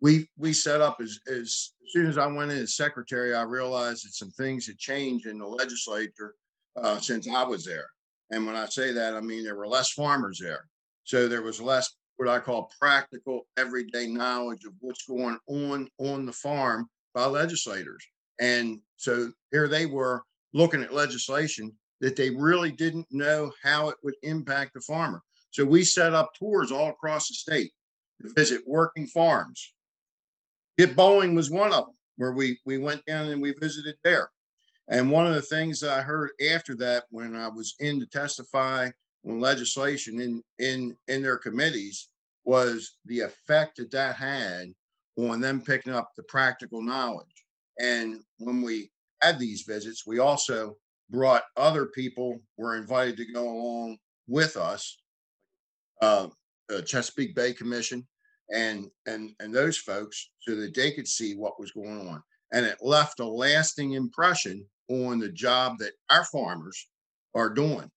we 0.00 0.28
we 0.36 0.52
set 0.52 0.80
up 0.80 0.98
as, 1.00 1.18
as 1.30 1.72
soon 1.88 2.06
as 2.06 2.18
I 2.18 2.26
went 2.26 2.52
in 2.52 2.58
as 2.58 2.76
secretary, 2.76 3.34
I 3.34 3.42
realized 3.42 4.04
that 4.04 4.14
some 4.14 4.30
things 4.32 4.66
had 4.66 4.78
changed 4.78 5.26
in 5.26 5.38
the 5.38 5.46
legislature 5.46 6.34
uh, 6.76 6.98
since 6.98 7.28
I 7.28 7.42
was 7.44 7.64
there. 7.64 7.86
And 8.30 8.46
when 8.46 8.56
I 8.56 8.66
say 8.66 8.92
that, 8.92 9.14
I 9.14 9.20
mean 9.20 9.44
there 9.44 9.56
were 9.56 9.66
less 9.66 9.90
farmers 9.90 10.38
there, 10.40 10.68
so 11.04 11.28
there 11.28 11.42
was 11.42 11.60
less 11.60 11.90
what 12.16 12.28
I 12.28 12.38
call 12.38 12.70
practical, 12.80 13.46
everyday 13.56 14.06
knowledge 14.06 14.64
of 14.64 14.72
what's 14.80 15.06
going 15.06 15.38
on 15.48 15.88
on 15.98 16.26
the 16.26 16.32
farm 16.32 16.88
by 17.12 17.26
legislators. 17.26 18.04
And 18.40 18.80
so 18.96 19.32
here 19.50 19.68
they 19.68 19.86
were 19.86 20.22
looking 20.52 20.82
at 20.82 20.94
legislation 20.94 21.72
that 22.00 22.16
they 22.16 22.30
really 22.30 22.70
didn't 22.70 23.06
know 23.10 23.52
how 23.62 23.88
it 23.88 23.96
would 24.02 24.14
impact 24.22 24.74
the 24.74 24.80
farmer. 24.80 25.22
So 25.54 25.64
we 25.64 25.84
set 25.84 26.14
up 26.14 26.34
tours 26.34 26.72
all 26.72 26.88
across 26.88 27.28
the 27.28 27.34
state 27.34 27.70
to 28.20 28.32
visit 28.34 28.62
working 28.66 29.06
farms. 29.06 29.72
Chip 30.78 30.96
Bowling 30.96 31.36
was 31.36 31.48
one 31.48 31.72
of 31.72 31.86
them 31.86 31.94
where 32.16 32.32
we 32.32 32.58
we 32.66 32.76
went 32.76 33.04
down 33.06 33.28
and 33.28 33.40
we 33.40 33.54
visited 33.60 33.94
there. 34.02 34.30
And 34.88 35.12
one 35.12 35.28
of 35.28 35.34
the 35.34 35.42
things 35.42 35.84
I 35.84 36.02
heard 36.02 36.30
after 36.52 36.74
that 36.78 37.04
when 37.10 37.36
I 37.36 37.46
was 37.46 37.76
in 37.78 38.00
to 38.00 38.06
testify 38.06 38.90
on 39.24 39.38
legislation 39.38 40.20
in 40.20 40.42
in 40.58 40.96
in 41.06 41.22
their 41.22 41.38
committees 41.38 42.08
was 42.44 42.96
the 43.04 43.20
effect 43.20 43.76
that 43.76 43.92
that 43.92 44.16
had 44.16 44.74
on 45.16 45.40
them 45.40 45.60
picking 45.60 45.92
up 45.92 46.10
the 46.16 46.24
practical 46.24 46.82
knowledge. 46.82 47.44
And 47.78 48.22
when 48.38 48.60
we 48.60 48.90
had 49.22 49.38
these 49.38 49.62
visits, 49.62 50.04
we 50.04 50.18
also 50.18 50.78
brought 51.10 51.44
other 51.56 51.86
people 51.86 52.40
were 52.56 52.74
invited 52.74 53.16
to 53.18 53.32
go 53.32 53.48
along 53.48 53.98
with 54.26 54.56
us, 54.56 54.98
uh, 56.00 56.28
the 56.68 56.82
Chesapeake 56.82 57.34
Bay 57.34 57.52
Commission, 57.52 58.06
and 58.52 58.90
and 59.06 59.30
and 59.40 59.54
those 59.54 59.76
folks, 59.76 60.30
so 60.40 60.54
that 60.56 60.74
they 60.74 60.92
could 60.92 61.08
see 61.08 61.34
what 61.34 61.60
was 61.60 61.72
going 61.72 62.08
on, 62.08 62.22
and 62.52 62.66
it 62.66 62.78
left 62.80 63.20
a 63.20 63.26
lasting 63.26 63.92
impression 63.92 64.64
on 64.88 65.18
the 65.18 65.30
job 65.30 65.78
that 65.78 65.92
our 66.10 66.24
farmers 66.24 66.88
are 67.34 67.50
doing. 67.50 67.90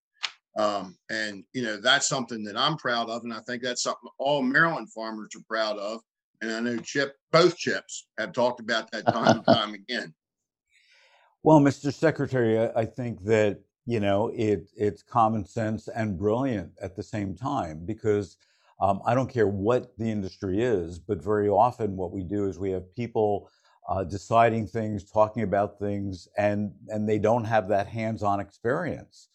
Um, 0.58 0.98
and 1.10 1.44
you 1.54 1.62
know 1.62 1.78
that's 1.78 2.08
something 2.08 2.44
that 2.46 2.58
I'm 2.58 2.78
proud 2.78 3.10
of, 3.10 3.24
and 3.24 3.34
I 3.34 3.40
think 3.42 3.62
that's 3.62 3.84
something 3.84 4.10
all 4.18 4.42
Maryland 4.42 4.92
farmers 4.92 5.30
are 5.36 5.44
proud 5.48 5.78
of. 5.78 6.02
And 6.42 6.52
I 6.52 6.60
know 6.60 6.78
Chip, 6.78 7.16
both 7.32 7.58
Chips, 7.58 8.08
have 8.20 8.32
talked 8.32 8.60
about 8.60 8.92
that 8.92 9.08
time 9.08 9.38
and 9.38 9.46
time 9.58 9.74
again. 9.74 10.14
Well, 11.44 11.60
Mr. 11.60 11.94
Secretary, 11.94 12.60
I 12.60 12.86
think 12.86 13.24
that 13.26 13.60
you 13.88 14.00
know 14.00 14.32
it 14.36 14.70
it's 14.76 15.02
common 15.02 15.46
sense 15.46 15.88
and 15.88 16.20
brilliant 16.20 16.72
at 16.82 16.96
the 16.96 17.04
same 17.04 17.36
time 17.36 17.86
because 17.86 18.38
um, 18.80 19.02
I 19.06 19.16
don't 19.16 19.30
care 19.30 19.48
what 19.48 19.98
the 19.98 20.12
industry 20.12 20.62
is, 20.62 21.00
but 21.00 21.24
very 21.24 21.50
often 21.50 21.96
what 21.96 22.12
we 22.12 22.24
do 22.24 22.46
is 22.46 22.60
we 22.60 22.72
have 22.72 22.94
people 22.96 23.50
uh, 23.90 24.04
deciding 24.04 24.68
things, 24.68 25.10
talking 25.10 25.44
about 25.44 25.80
things, 25.80 26.28
and 26.38 26.74
and 26.90 27.08
they 27.10 27.18
don't 27.18 27.46
have 27.46 27.70
that 27.70 27.88
hands-on 27.88 28.40
experience. 28.40 29.30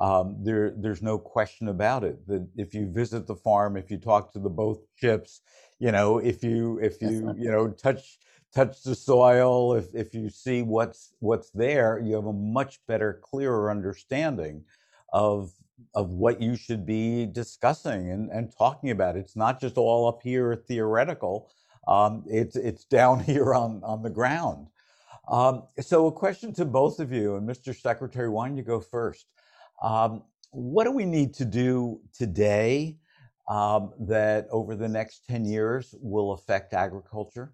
Um, 0.00 0.36
there, 0.42 0.72
there's 0.76 1.02
no 1.02 1.18
question 1.18 1.68
about 1.68 2.04
it 2.04 2.26
that 2.28 2.46
if 2.56 2.72
you 2.72 2.90
visit 2.90 3.26
the 3.26 3.34
farm, 3.34 3.76
if 3.76 3.90
you 3.90 3.98
talk 3.98 4.32
to 4.32 4.38
the 4.38 4.48
both 4.48 4.78
chips, 4.96 5.42
you 5.78 5.92
know, 5.92 6.18
if 6.18 6.42
you 6.42 6.78
if 6.80 7.02
you 7.02 7.34
you 7.36 7.50
know 7.50 7.68
touch 7.68 8.18
touch 8.58 8.82
the 8.82 8.94
soil, 8.94 9.74
if 9.74 9.86
if 9.94 10.14
you 10.14 10.30
see 10.30 10.62
what's 10.62 11.14
what's 11.20 11.50
there, 11.50 12.00
you 12.04 12.14
have 12.16 12.26
a 12.26 12.32
much 12.32 12.80
better, 12.88 13.20
clearer 13.22 13.70
understanding 13.70 14.64
of 15.12 15.52
of 15.94 16.10
what 16.10 16.42
you 16.42 16.56
should 16.56 16.84
be 16.84 17.26
discussing 17.26 18.10
and, 18.10 18.30
and 18.30 18.52
talking 18.56 18.90
about. 18.90 19.16
It's 19.16 19.36
not 19.36 19.60
just 19.60 19.78
all 19.78 20.08
up 20.08 20.22
here 20.22 20.56
theoretical. 20.56 21.50
Um, 21.86 22.24
it's 22.26 22.56
it's 22.56 22.84
down 22.84 23.20
here 23.32 23.54
on 23.54 23.82
on 23.84 24.02
the 24.02 24.10
ground. 24.10 24.68
Um, 25.28 25.64
so 25.80 26.06
a 26.06 26.12
question 26.12 26.52
to 26.54 26.64
both 26.64 27.00
of 27.00 27.12
you, 27.12 27.36
and 27.36 27.48
Mr. 27.48 27.78
Secretary, 27.78 28.28
why 28.28 28.48
don't 28.48 28.56
you 28.56 28.64
go 28.64 28.80
first? 28.80 29.26
Um, 29.82 30.22
what 30.50 30.84
do 30.84 30.92
we 30.92 31.04
need 31.04 31.34
to 31.34 31.44
do 31.44 32.00
today 32.16 32.96
um, 33.48 33.92
that 34.00 34.48
over 34.50 34.74
the 34.74 34.88
next 34.88 35.26
10 35.28 35.44
years 35.44 35.94
will 36.00 36.32
affect 36.32 36.72
agriculture? 36.72 37.52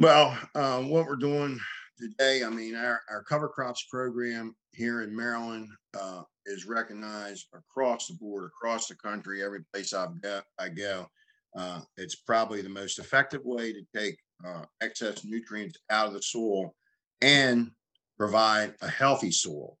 Well, 0.00 0.38
um, 0.54 0.90
what 0.90 1.06
we're 1.06 1.16
doing 1.16 1.58
today, 1.98 2.44
I 2.44 2.50
mean, 2.50 2.76
our, 2.76 3.00
our 3.10 3.24
cover 3.24 3.48
crops 3.48 3.84
program 3.90 4.54
here 4.70 5.02
in 5.02 5.14
Maryland 5.14 5.70
uh, 6.00 6.22
is 6.46 6.66
recognized 6.66 7.48
across 7.52 8.06
the 8.06 8.14
board, 8.14 8.44
across 8.44 8.86
the 8.86 8.94
country, 8.94 9.42
every 9.42 9.64
place 9.72 9.92
I 9.92 10.06
go. 10.22 10.40
I 10.56 10.68
go. 10.68 11.08
Uh, 11.56 11.80
it's 11.96 12.14
probably 12.14 12.62
the 12.62 12.68
most 12.68 13.00
effective 13.00 13.44
way 13.44 13.72
to 13.72 13.82
take 13.92 14.16
uh, 14.46 14.62
excess 14.80 15.24
nutrients 15.24 15.80
out 15.90 16.06
of 16.06 16.12
the 16.12 16.22
soil 16.22 16.76
and 17.20 17.72
provide 18.16 18.74
a 18.82 18.88
healthy 18.88 19.32
soil. 19.32 19.78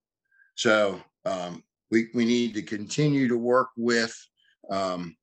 So 0.56 1.00
um, 1.26 1.62
we, 1.92 2.08
we 2.12 2.24
need 2.24 2.54
to 2.54 2.62
continue 2.62 3.28
to 3.28 3.38
work 3.38 3.68
with 3.76 4.16
um, 4.68 5.16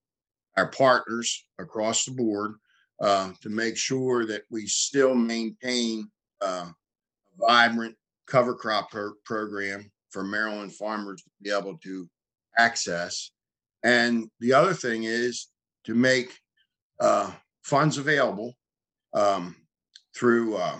our 0.55 0.67
partners 0.67 1.45
across 1.59 2.05
the 2.05 2.11
board 2.11 2.53
uh, 3.01 3.31
to 3.41 3.49
make 3.49 3.77
sure 3.77 4.25
that 4.25 4.43
we 4.49 4.65
still 4.67 5.15
maintain 5.15 6.09
uh, 6.41 6.67
a 6.67 6.73
vibrant 7.37 7.95
cover 8.27 8.55
crop 8.55 8.91
pro- 8.91 9.13
program 9.25 9.91
for 10.11 10.23
Maryland 10.23 10.73
farmers 10.73 11.21
to 11.21 11.29
be 11.41 11.51
able 11.51 11.77
to 11.79 12.09
access. 12.57 13.31
And 13.83 14.29
the 14.39 14.53
other 14.53 14.73
thing 14.73 15.03
is 15.03 15.47
to 15.85 15.93
make 15.93 16.37
uh, 16.99 17.31
funds 17.63 17.97
available 17.97 18.53
um, 19.13 19.55
through, 20.15 20.55
uh, 20.55 20.79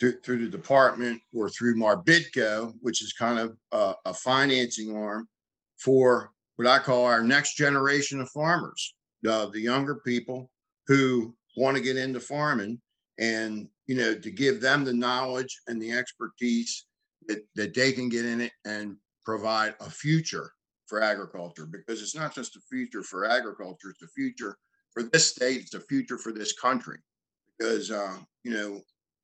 through 0.00 0.20
through 0.20 0.44
the 0.44 0.50
department 0.50 1.20
or 1.32 1.48
through 1.48 1.76
MARBIDCO, 1.76 2.74
which 2.80 3.02
is 3.02 3.12
kind 3.12 3.38
of 3.38 3.56
uh, 3.72 3.94
a 4.04 4.14
financing 4.14 4.96
arm 4.96 5.28
for 5.76 6.32
what 6.56 6.66
I 6.66 6.80
call 6.80 7.04
our 7.04 7.22
next 7.22 7.54
generation 7.54 8.20
of 8.20 8.28
farmers, 8.30 8.94
the 9.22 9.50
younger 9.54 9.96
people 10.04 10.50
who 10.88 11.34
want 11.56 11.76
to 11.76 11.82
get 11.82 11.96
into 11.96 12.18
farming 12.18 12.80
and 13.18 13.68
you 13.86 13.94
know 13.94 14.14
to 14.14 14.30
give 14.30 14.60
them 14.60 14.84
the 14.84 14.92
knowledge 14.92 15.60
and 15.68 15.80
the 15.80 15.92
expertise 15.92 16.86
that, 17.28 17.46
that 17.54 17.74
they 17.74 17.92
can 17.92 18.08
get 18.08 18.24
in 18.24 18.40
it 18.40 18.52
and 18.64 18.96
provide 19.24 19.74
a 19.80 19.90
future 19.90 20.50
for 20.86 21.02
agriculture. 21.02 21.66
Because 21.66 22.00
it's 22.00 22.16
not 22.16 22.34
just 22.34 22.56
a 22.56 22.60
future 22.70 23.02
for 23.02 23.26
agriculture 23.26 23.90
it's 23.90 24.02
a 24.02 24.08
future 24.08 24.56
for 24.92 25.02
this 25.02 25.28
state 25.28 25.60
it's 25.60 25.74
a 25.74 25.80
future 25.80 26.18
for 26.18 26.32
this 26.32 26.58
country. 26.58 26.98
Because 27.58 27.90
uh, 27.90 28.16
you 28.42 28.52
know 28.52 28.80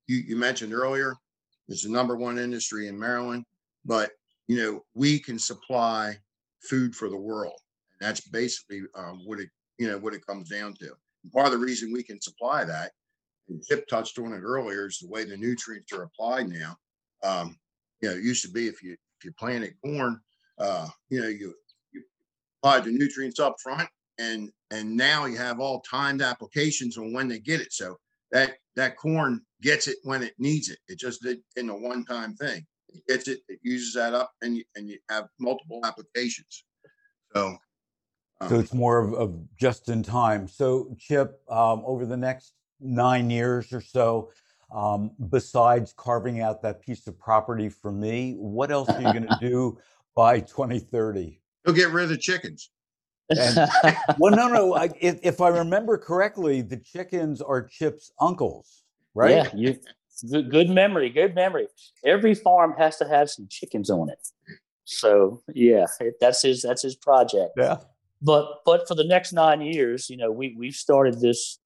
you, 0.07 0.19
you 0.19 0.37
mentioned 0.37 0.75
earlier 0.75 1.15
it's 1.69 1.85
the 1.85 1.91
number 1.91 2.15
one 2.15 2.39
industry 2.39 2.89
in 2.89 2.99
maryland 2.99 3.43
but 3.87 4.11
you 4.49 4.57
know 4.57 4.85
we 4.95 5.19
can 5.19 5.39
supply 5.39 6.15
food 6.61 6.95
for 6.95 7.09
the 7.09 7.17
world. 7.17 7.59
And 8.01 8.09
that's 8.09 8.21
basically 8.21 8.83
um, 8.95 9.21
what 9.25 9.41
it 9.41 9.49
you 9.79 9.89
know 9.89 9.99
what 9.99 10.15
it 10.15 10.27
comes 10.27 10.51
down 10.51 10.75
to 10.75 10.95
part 11.33 11.47
of 11.47 11.53
the 11.53 11.59
reason 11.59 11.93
we 11.93 12.03
can 12.03 12.21
supply 12.21 12.65
that 12.65 12.93
and 13.49 13.63
chip 13.65 13.87
touched 13.89 14.19
on 14.19 14.33
it 14.33 14.41
earlier 14.41 14.87
is 14.87 14.99
the 14.99 15.09
way 15.09 15.25
the 15.25 15.37
nutrients 15.37 15.93
are 15.93 16.03
applied 16.05 16.49
now. 16.49 16.77
Um, 17.23 17.57
you 18.01 18.09
know 18.09 18.17
it 18.17 18.23
used 18.23 18.45
to 18.45 18.51
be 18.51 18.67
if 18.67 18.83
you 18.83 18.93
if 18.93 19.25
you 19.25 19.33
planted 19.39 19.75
corn 19.85 20.21
uh, 20.59 20.89
you 21.09 21.21
know 21.21 21.29
you 21.29 21.55
you 21.93 22.03
applied 22.63 22.85
the 22.85 22.93
nutrients 22.93 23.41
up 23.41 23.57
front 23.63 23.89
and 24.19 24.51
and 24.71 24.97
now 24.97 25.27
you 25.27 25.37
have 25.37 25.61
all 25.61 25.81
timed 25.81 26.23
applications 26.23 26.99
on 26.99 27.13
when 27.13 27.29
they 27.29 27.39
get 27.39 27.61
it. 27.61 27.73
So 27.73 27.97
that 28.33 28.55
that 28.77 28.97
corn 28.97 29.41
gets 29.63 29.89
it 29.89 29.99
when 30.03 30.23
it 30.23 30.35
needs 30.39 30.69
it. 30.69 30.79
It 30.89 30.99
just 30.99 31.23
did 31.23 31.39
in 31.57 31.71
a 31.71 31.77
one 31.77 32.05
time 32.05 32.35
thing. 32.35 32.67
It 32.89 33.07
gets 33.09 33.29
it 33.29 33.41
it 33.49 33.61
uses 33.63 33.95
that 33.95 34.15
up 34.15 34.33
and 34.43 34.57
you 34.57 34.65
and 34.77 34.89
you 34.89 34.99
have 35.09 35.27
multiple 35.39 35.81
applications. 35.85 36.65
So 37.35 37.57
So 38.49 38.57
um, 38.57 38.61
it's 38.61 38.75
more 38.75 38.99
of, 38.99 39.15
of 39.15 39.57
just 39.57 39.89
in 39.89 40.03
time. 40.03 40.49
So, 40.49 40.95
Chip, 40.99 41.41
um, 41.49 41.83
over 41.87 42.05
the 42.05 42.17
next 42.17 42.55
nine 42.81 43.31
years 43.31 43.73
or 43.73 43.81
so, 43.81 44.31
um, 44.75 45.13
besides 45.29 45.95
carving 45.97 46.41
out 46.41 46.61
that 46.63 46.83
piece 46.83 47.07
of 47.07 47.19
property 47.19 47.69
for 47.69 47.93
me, 47.93 48.35
what 48.39 48.71
else 48.71 48.89
are 48.91 49.01
you 49.01 49.13
going 49.13 49.23
to 49.29 49.39
do 49.41 49.79
by 50.15 50.41
2030? 50.41 51.41
he'll 51.65 51.75
get 51.75 51.91
rid 51.91 52.05
of 52.05 52.11
the 52.11 52.17
chickens 52.19 52.71
And- 53.31 53.57
Well, 54.19 54.35
no, 54.35 54.49
no. 54.49 54.75
I, 54.75 54.91
if, 55.01 55.19
if 55.23 55.41
I 55.41 55.49
remember 55.49 55.97
correctly, 55.97 56.61
the 56.61 56.77
chickens 56.77 57.41
are 57.41 57.63
Chip's 57.63 58.13
uncles, 58.21 58.85
right? 59.15 59.31
Yeah, 59.37 59.51
you 59.55 59.79
good, 60.31 60.51
good 60.51 60.71
memory, 60.71 61.09
good 61.11 61.35
memory. 61.35 61.69
Every 62.05 62.35
farm 62.35 62.75
has 62.79 62.99
to 62.99 63.09
have 63.09 63.31
some 63.31 63.47
chickens 63.49 63.91
on 63.91 64.11
it. 64.11 64.29
So 64.85 65.43
yeah, 65.55 65.87
it, 66.01 66.15
that's 66.21 66.43
his 66.43 66.63
that's 66.63 66.83
his 66.83 66.95
project. 66.97 67.53
Yeah. 67.57 67.79
But 68.25 68.61
but 68.65 68.89
for 68.89 68.95
the 68.95 69.05
next 69.05 69.33
nine 69.33 69.61
years, 69.61 70.09
you 70.09 70.17
know, 70.17 70.33
we 70.33 70.57
we've 70.59 70.75
started 70.75 71.21
this 71.21 71.59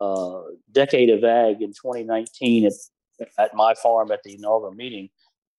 uh, 0.00 0.40
decade 0.72 1.10
of 1.10 1.22
ag 1.22 1.60
in 1.60 1.70
2019 1.70 2.66
at 2.66 2.72
at 3.38 3.54
my 3.54 3.74
farm 3.74 4.10
at 4.10 4.22
the 4.24 4.34
inaugural 4.34 4.72
meeting, 4.72 5.10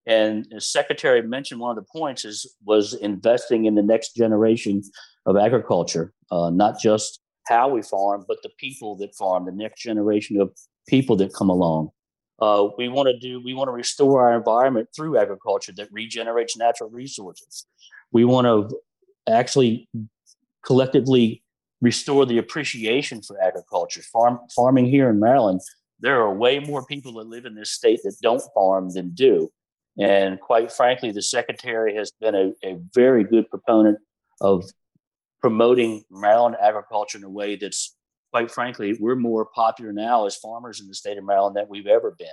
and 0.07 0.47
the 0.49 0.59
secretary 0.59 1.21
mentioned 1.21 1.59
one 1.59 1.77
of 1.77 1.83
the 1.83 1.87
points 1.95 2.25
is 2.25 2.55
was 2.65 2.95
investing 2.95 3.65
in 3.65 3.75
the 3.75 3.83
next 3.83 4.15
generation 4.15 4.81
of 5.27 5.37
agriculture, 5.37 6.11
uh, 6.31 6.49
not 6.49 6.79
just 6.79 7.19
how 7.47 7.69
we 7.69 7.83
farm, 7.83 8.25
but 8.27 8.37
the 8.41 8.49
people 8.57 8.95
that 8.97 9.13
farm, 9.15 9.45
the 9.45 9.51
next 9.51 9.81
generation 9.81 10.41
of 10.41 10.49
people 10.87 11.15
that 11.17 11.33
come 11.33 11.49
along. 11.49 11.89
Uh, 12.39 12.67
we 12.79 12.87
want 12.87 13.07
to 13.07 13.17
do 13.19 13.39
we 13.43 13.53
want 13.53 13.67
to 13.67 13.71
restore 13.71 14.27
our 14.27 14.35
environment 14.35 14.89
through 14.95 15.19
agriculture 15.19 15.73
that 15.77 15.87
regenerates 15.91 16.57
natural 16.57 16.89
resources. 16.89 17.67
We 18.11 18.25
want 18.25 18.45
to 18.45 18.75
actually 19.31 19.87
collectively 20.67 21.41
restore 21.81 22.25
the 22.25 22.37
appreciation 22.37 23.21
for 23.21 23.41
agriculture. 23.41 24.01
Farm 24.01 24.39
farming 24.55 24.85
here 24.85 25.09
in 25.09 25.19
Maryland, 25.19 25.61
there 25.99 26.21
are 26.21 26.33
way 26.33 26.59
more 26.59 26.85
people 26.85 27.13
that 27.13 27.27
live 27.27 27.45
in 27.45 27.55
this 27.55 27.71
state 27.71 28.01
that 28.03 28.15
don't 28.21 28.43
farm 28.53 28.89
than 28.89 29.11
do. 29.15 29.49
And 29.97 30.39
quite 30.39 30.71
frankly, 30.71 31.11
the 31.11 31.23
secretary 31.23 31.95
has 31.95 32.11
been 32.19 32.35
a, 32.35 32.53
a 32.63 32.77
very 32.93 33.23
good 33.23 33.49
proponent 33.49 33.97
of 34.41 34.65
promoting 35.41 36.03
Maryland 36.11 36.57
agriculture 36.61 37.17
in 37.17 37.23
a 37.23 37.29
way 37.29 37.55
that's 37.55 37.95
quite 38.31 38.51
frankly, 38.51 38.97
we're 38.99 39.15
more 39.15 39.45
popular 39.45 39.93
now 39.93 40.25
as 40.25 40.35
farmers 40.35 40.81
in 40.81 40.87
the 40.87 40.93
state 40.93 41.17
of 41.17 41.23
Maryland 41.23 41.55
than 41.55 41.65
we've 41.69 41.87
ever 41.87 42.15
been. 42.19 42.27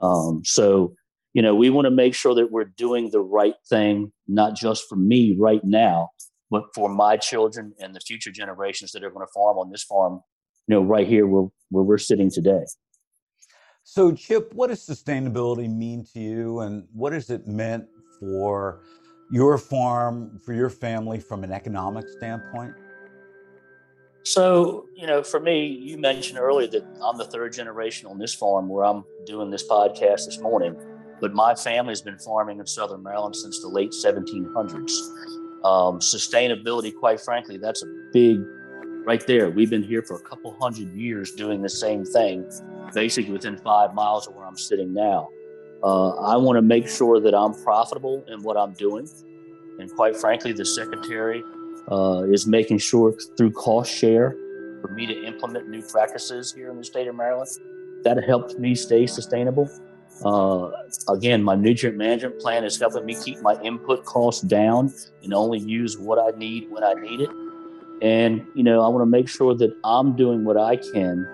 Um, 0.00 0.42
so, 0.44 0.94
you 1.34 1.42
know, 1.42 1.54
we 1.54 1.68
want 1.70 1.84
to 1.84 1.90
make 1.90 2.14
sure 2.14 2.34
that 2.34 2.50
we're 2.50 2.64
doing 2.64 3.10
the 3.10 3.20
right 3.20 3.54
thing, 3.68 4.12
not 4.26 4.56
just 4.56 4.88
for 4.88 4.96
me 4.96 5.36
right 5.38 5.62
now, 5.62 6.08
but 6.50 6.64
for 6.74 6.88
my 6.88 7.16
children 7.16 7.72
and 7.78 7.94
the 7.94 8.00
future 8.00 8.30
generations 8.30 8.92
that 8.92 9.04
are 9.04 9.10
going 9.10 9.26
to 9.26 9.32
farm 9.32 9.58
on 9.58 9.70
this 9.70 9.82
farm, 9.82 10.20
you 10.66 10.74
know, 10.74 10.82
right 10.82 11.06
here 11.06 11.26
where, 11.26 11.48
where 11.70 11.84
we're 11.84 11.98
sitting 11.98 12.30
today. 12.30 12.64
So, 13.84 14.12
Chip, 14.12 14.52
what 14.54 14.68
does 14.68 14.86
sustainability 14.86 15.68
mean 15.68 16.04
to 16.12 16.20
you, 16.20 16.60
and 16.60 16.86
what 16.92 17.12
has 17.12 17.30
it 17.30 17.46
meant 17.46 17.86
for 18.18 18.82
your 19.32 19.58
farm, 19.58 20.38
for 20.44 20.52
your 20.52 20.70
family 20.70 21.18
from 21.18 21.44
an 21.44 21.52
economic 21.52 22.08
standpoint? 22.08 22.74
So, 24.24 24.86
you 24.94 25.06
know, 25.06 25.22
for 25.22 25.40
me, 25.40 25.66
you 25.66 25.96
mentioned 25.96 26.38
earlier 26.38 26.68
that 26.68 26.84
I'm 27.02 27.16
the 27.16 27.24
third 27.24 27.52
generation 27.52 28.08
on 28.08 28.18
this 28.18 28.34
farm 28.34 28.68
where 28.68 28.84
I'm 28.84 29.04
doing 29.24 29.50
this 29.50 29.66
podcast 29.66 30.26
this 30.26 30.38
morning. 30.40 30.76
But 31.20 31.32
my 31.32 31.54
family's 31.54 32.00
been 32.00 32.18
farming 32.18 32.60
in 32.60 32.66
Southern 32.66 33.02
Maryland 33.02 33.34
since 33.34 33.60
the 33.60 33.68
late 33.68 33.92
1700s. 33.92 35.39
Um, 35.64 35.98
sustainability, 35.98 36.94
quite 36.94 37.20
frankly, 37.20 37.58
that's 37.58 37.82
a 37.82 37.86
big, 38.12 38.42
right 39.04 39.24
there. 39.26 39.50
We've 39.50 39.68
been 39.68 39.82
here 39.82 40.02
for 40.02 40.16
a 40.16 40.20
couple 40.20 40.56
hundred 40.60 40.92
years 40.94 41.32
doing 41.32 41.60
the 41.60 41.68
same 41.68 42.04
thing, 42.04 42.50
basically 42.94 43.32
within 43.32 43.58
five 43.58 43.94
miles 43.94 44.26
of 44.26 44.34
where 44.34 44.46
I'm 44.46 44.56
sitting 44.56 44.94
now. 44.94 45.28
Uh, 45.82 46.10
I 46.16 46.36
want 46.36 46.56
to 46.56 46.62
make 46.62 46.88
sure 46.88 47.20
that 47.20 47.34
I'm 47.34 47.54
profitable 47.62 48.24
in 48.28 48.42
what 48.42 48.56
I'm 48.56 48.72
doing. 48.72 49.08
And 49.78 49.90
quite 49.94 50.16
frankly, 50.16 50.52
the 50.52 50.64
secretary 50.64 51.42
uh, 51.90 52.22
is 52.30 52.46
making 52.46 52.78
sure 52.78 53.14
through 53.36 53.52
cost 53.52 53.90
share 53.90 54.30
for 54.80 54.88
me 54.88 55.06
to 55.06 55.24
implement 55.24 55.68
new 55.68 55.82
practices 55.82 56.52
here 56.52 56.70
in 56.70 56.76
the 56.76 56.84
state 56.84 57.06
of 57.06 57.14
Maryland. 57.14 57.48
That 58.04 58.22
helps 58.24 58.56
me 58.56 58.74
stay 58.74 59.06
sustainable. 59.06 59.68
Uh, 60.24 60.70
again, 61.08 61.42
my 61.42 61.54
nutrient 61.54 61.96
management 61.96 62.38
plan 62.40 62.64
is 62.64 62.78
helping 62.78 63.06
me 63.06 63.14
keep 63.14 63.40
my 63.40 63.60
input 63.62 64.04
costs 64.04 64.42
down 64.42 64.92
and 65.22 65.32
only 65.32 65.58
use 65.58 65.98
what 65.98 66.18
I 66.18 66.36
need 66.36 66.70
when 66.70 66.84
I 66.84 66.94
need 66.94 67.22
it. 67.22 67.30
And, 68.02 68.46
you 68.54 68.62
know, 68.62 68.82
I 68.82 68.88
want 68.88 69.02
to 69.02 69.06
make 69.06 69.28
sure 69.28 69.54
that 69.54 69.74
I'm 69.84 70.16
doing 70.16 70.44
what 70.44 70.56
I 70.56 70.76
can 70.76 71.26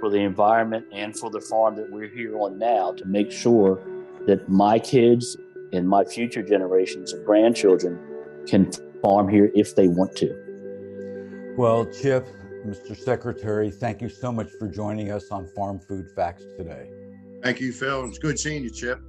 for 0.00 0.10
the 0.10 0.18
environment 0.18 0.86
and 0.92 1.16
for 1.16 1.30
the 1.30 1.40
farm 1.40 1.76
that 1.76 1.90
we're 1.90 2.08
here 2.08 2.38
on 2.38 2.58
now 2.58 2.92
to 2.92 3.04
make 3.06 3.30
sure 3.30 3.80
that 4.26 4.48
my 4.48 4.78
kids 4.78 5.36
and 5.72 5.88
my 5.88 6.04
future 6.04 6.42
generations 6.42 7.12
of 7.12 7.24
grandchildren 7.24 7.98
can 8.46 8.70
farm 9.02 9.28
here 9.28 9.50
if 9.54 9.74
they 9.74 9.88
want 9.88 10.16
to. 10.16 11.54
Well, 11.56 11.86
Chip, 11.86 12.26
Mr. 12.66 12.96
Secretary, 12.96 13.70
thank 13.70 14.00
you 14.00 14.08
so 14.08 14.32
much 14.32 14.50
for 14.58 14.68
joining 14.68 15.10
us 15.10 15.30
on 15.30 15.46
Farm 15.46 15.78
Food 15.78 16.10
Facts 16.10 16.44
today. 16.56 17.03
Thank 17.44 17.60
you 17.60 17.72
phil 17.72 18.04
it's 18.04 18.18
good 18.18 18.38
seeing 18.38 18.64
you 18.64 18.70
chip 18.70 19.00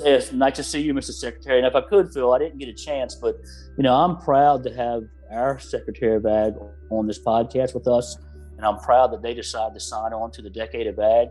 It's 0.00 0.32
nice 0.32 0.56
to 0.56 0.64
see 0.64 0.80
you, 0.80 0.94
Mr. 0.94 1.12
Secretary. 1.12 1.58
And 1.58 1.66
if 1.66 1.74
I 1.74 1.82
could, 1.82 2.12
Phil, 2.14 2.32
I 2.32 2.38
didn't 2.38 2.56
get 2.56 2.68
a 2.68 2.72
chance, 2.72 3.14
but 3.14 3.36
you 3.76 3.82
know, 3.82 3.94
I'm 3.94 4.16
proud 4.16 4.62
to 4.64 4.74
have 4.74 5.02
our 5.30 5.58
Secretary 5.58 6.16
of 6.16 6.24
Ag 6.24 6.54
on 6.90 7.06
this 7.06 7.18
podcast 7.18 7.74
with 7.74 7.86
us, 7.86 8.16
and 8.56 8.64
I'm 8.64 8.78
proud 8.78 9.12
that 9.12 9.20
they 9.20 9.34
decided 9.34 9.74
to 9.74 9.80
sign 9.80 10.14
on 10.14 10.30
to 10.32 10.40
the 10.40 10.48
Decade 10.48 10.86
of 10.86 10.98
Ag. 10.98 11.28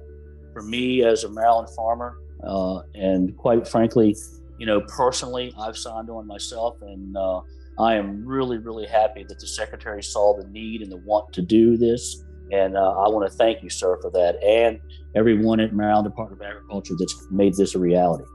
For 0.53 0.61
me, 0.61 1.03
as 1.03 1.23
a 1.23 1.29
Maryland 1.29 1.69
farmer, 1.75 2.19
uh, 2.43 2.81
and 2.93 3.35
quite 3.37 3.67
frankly, 3.67 4.15
you 4.59 4.65
know, 4.65 4.81
personally, 4.81 5.53
I've 5.57 5.77
signed 5.77 6.09
on 6.11 6.27
myself, 6.27 6.81
and 6.81 7.17
uh, 7.17 7.41
I 7.79 7.95
am 7.95 8.25
really, 8.25 8.59
really 8.59 8.85
happy 8.85 9.23
that 9.23 9.39
the 9.39 9.47
Secretary 9.47 10.03
saw 10.03 10.37
the 10.37 10.47
need 10.49 10.81
and 10.81 10.91
the 10.91 10.97
want 10.97 11.33
to 11.33 11.41
do 11.41 11.77
this. 11.77 12.23
And 12.51 12.75
uh, 12.75 12.81
I 12.81 13.07
want 13.07 13.29
to 13.31 13.37
thank 13.37 13.63
you, 13.63 13.69
sir, 13.69 13.97
for 14.01 14.11
that, 14.11 14.41
and 14.43 14.79
everyone 15.15 15.59
at 15.61 15.73
Maryland 15.73 16.05
Department 16.05 16.41
of 16.41 16.47
Agriculture 16.47 16.95
that's 16.99 17.27
made 17.31 17.55
this 17.55 17.75
a 17.75 17.79
reality. 17.79 18.25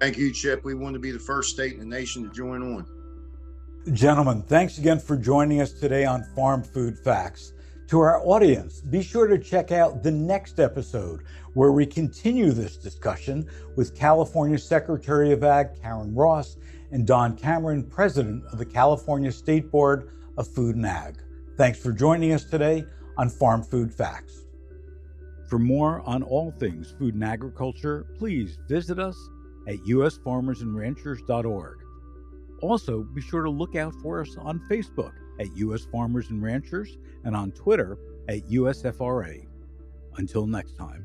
Thank 0.00 0.18
you, 0.18 0.30
Chip. 0.30 0.62
We 0.62 0.74
want 0.74 0.92
to 0.94 1.00
be 1.00 1.10
the 1.10 1.18
first 1.18 1.54
state 1.54 1.72
in 1.72 1.80
the 1.80 1.86
nation 1.86 2.22
to 2.24 2.30
join 2.30 2.62
on. 2.62 2.86
Gentlemen, 3.94 4.42
thanks 4.42 4.78
again 4.78 4.98
for 4.98 5.16
joining 5.16 5.60
us 5.60 5.72
today 5.72 6.04
on 6.04 6.22
Farm 6.34 6.62
Food 6.62 6.98
Facts. 6.98 7.54
To 7.88 8.00
our 8.00 8.20
audience, 8.26 8.80
be 8.80 9.00
sure 9.00 9.28
to 9.28 9.38
check 9.38 9.70
out 9.70 10.02
the 10.02 10.10
next 10.10 10.58
episode 10.58 11.22
where 11.54 11.72
we 11.72 11.86
continue 11.86 12.50
this 12.50 12.76
discussion 12.76 13.48
with 13.76 13.96
California 13.96 14.58
Secretary 14.58 15.32
of 15.32 15.44
Ag 15.44 15.80
Karen 15.80 16.12
Ross 16.14 16.56
and 16.90 17.06
Don 17.06 17.36
Cameron, 17.36 17.84
President 17.84 18.44
of 18.52 18.58
the 18.58 18.66
California 18.66 19.30
State 19.30 19.70
Board 19.70 20.10
of 20.36 20.48
Food 20.48 20.76
and 20.76 20.84
Ag. 20.84 21.14
Thanks 21.56 21.78
for 21.78 21.92
joining 21.92 22.32
us 22.32 22.44
today 22.44 22.84
on 23.18 23.28
Farm 23.28 23.62
Food 23.62 23.92
Facts. 23.92 24.46
For 25.48 25.58
more 25.58 26.00
on 26.02 26.22
all 26.22 26.50
things 26.50 26.94
food 26.98 27.14
and 27.14 27.24
agriculture, 27.24 28.06
please 28.18 28.58
visit 28.68 28.98
us 28.98 29.16
at 29.68 29.76
usfarmersandranchers.org. 29.78 31.78
Also, 32.62 33.02
be 33.02 33.20
sure 33.20 33.42
to 33.42 33.50
look 33.50 33.76
out 33.76 33.94
for 34.02 34.20
us 34.20 34.36
on 34.38 34.60
Facebook 34.70 35.12
at 35.40 35.54
US 35.56 35.84
Farmers 35.84 36.30
and 36.30 36.42
Ranchers 36.42 36.96
and 37.24 37.36
on 37.36 37.52
Twitter 37.52 37.98
at 38.28 38.48
USFRA. 38.48 39.46
Until 40.16 40.46
next 40.46 40.76
time. 40.76 41.04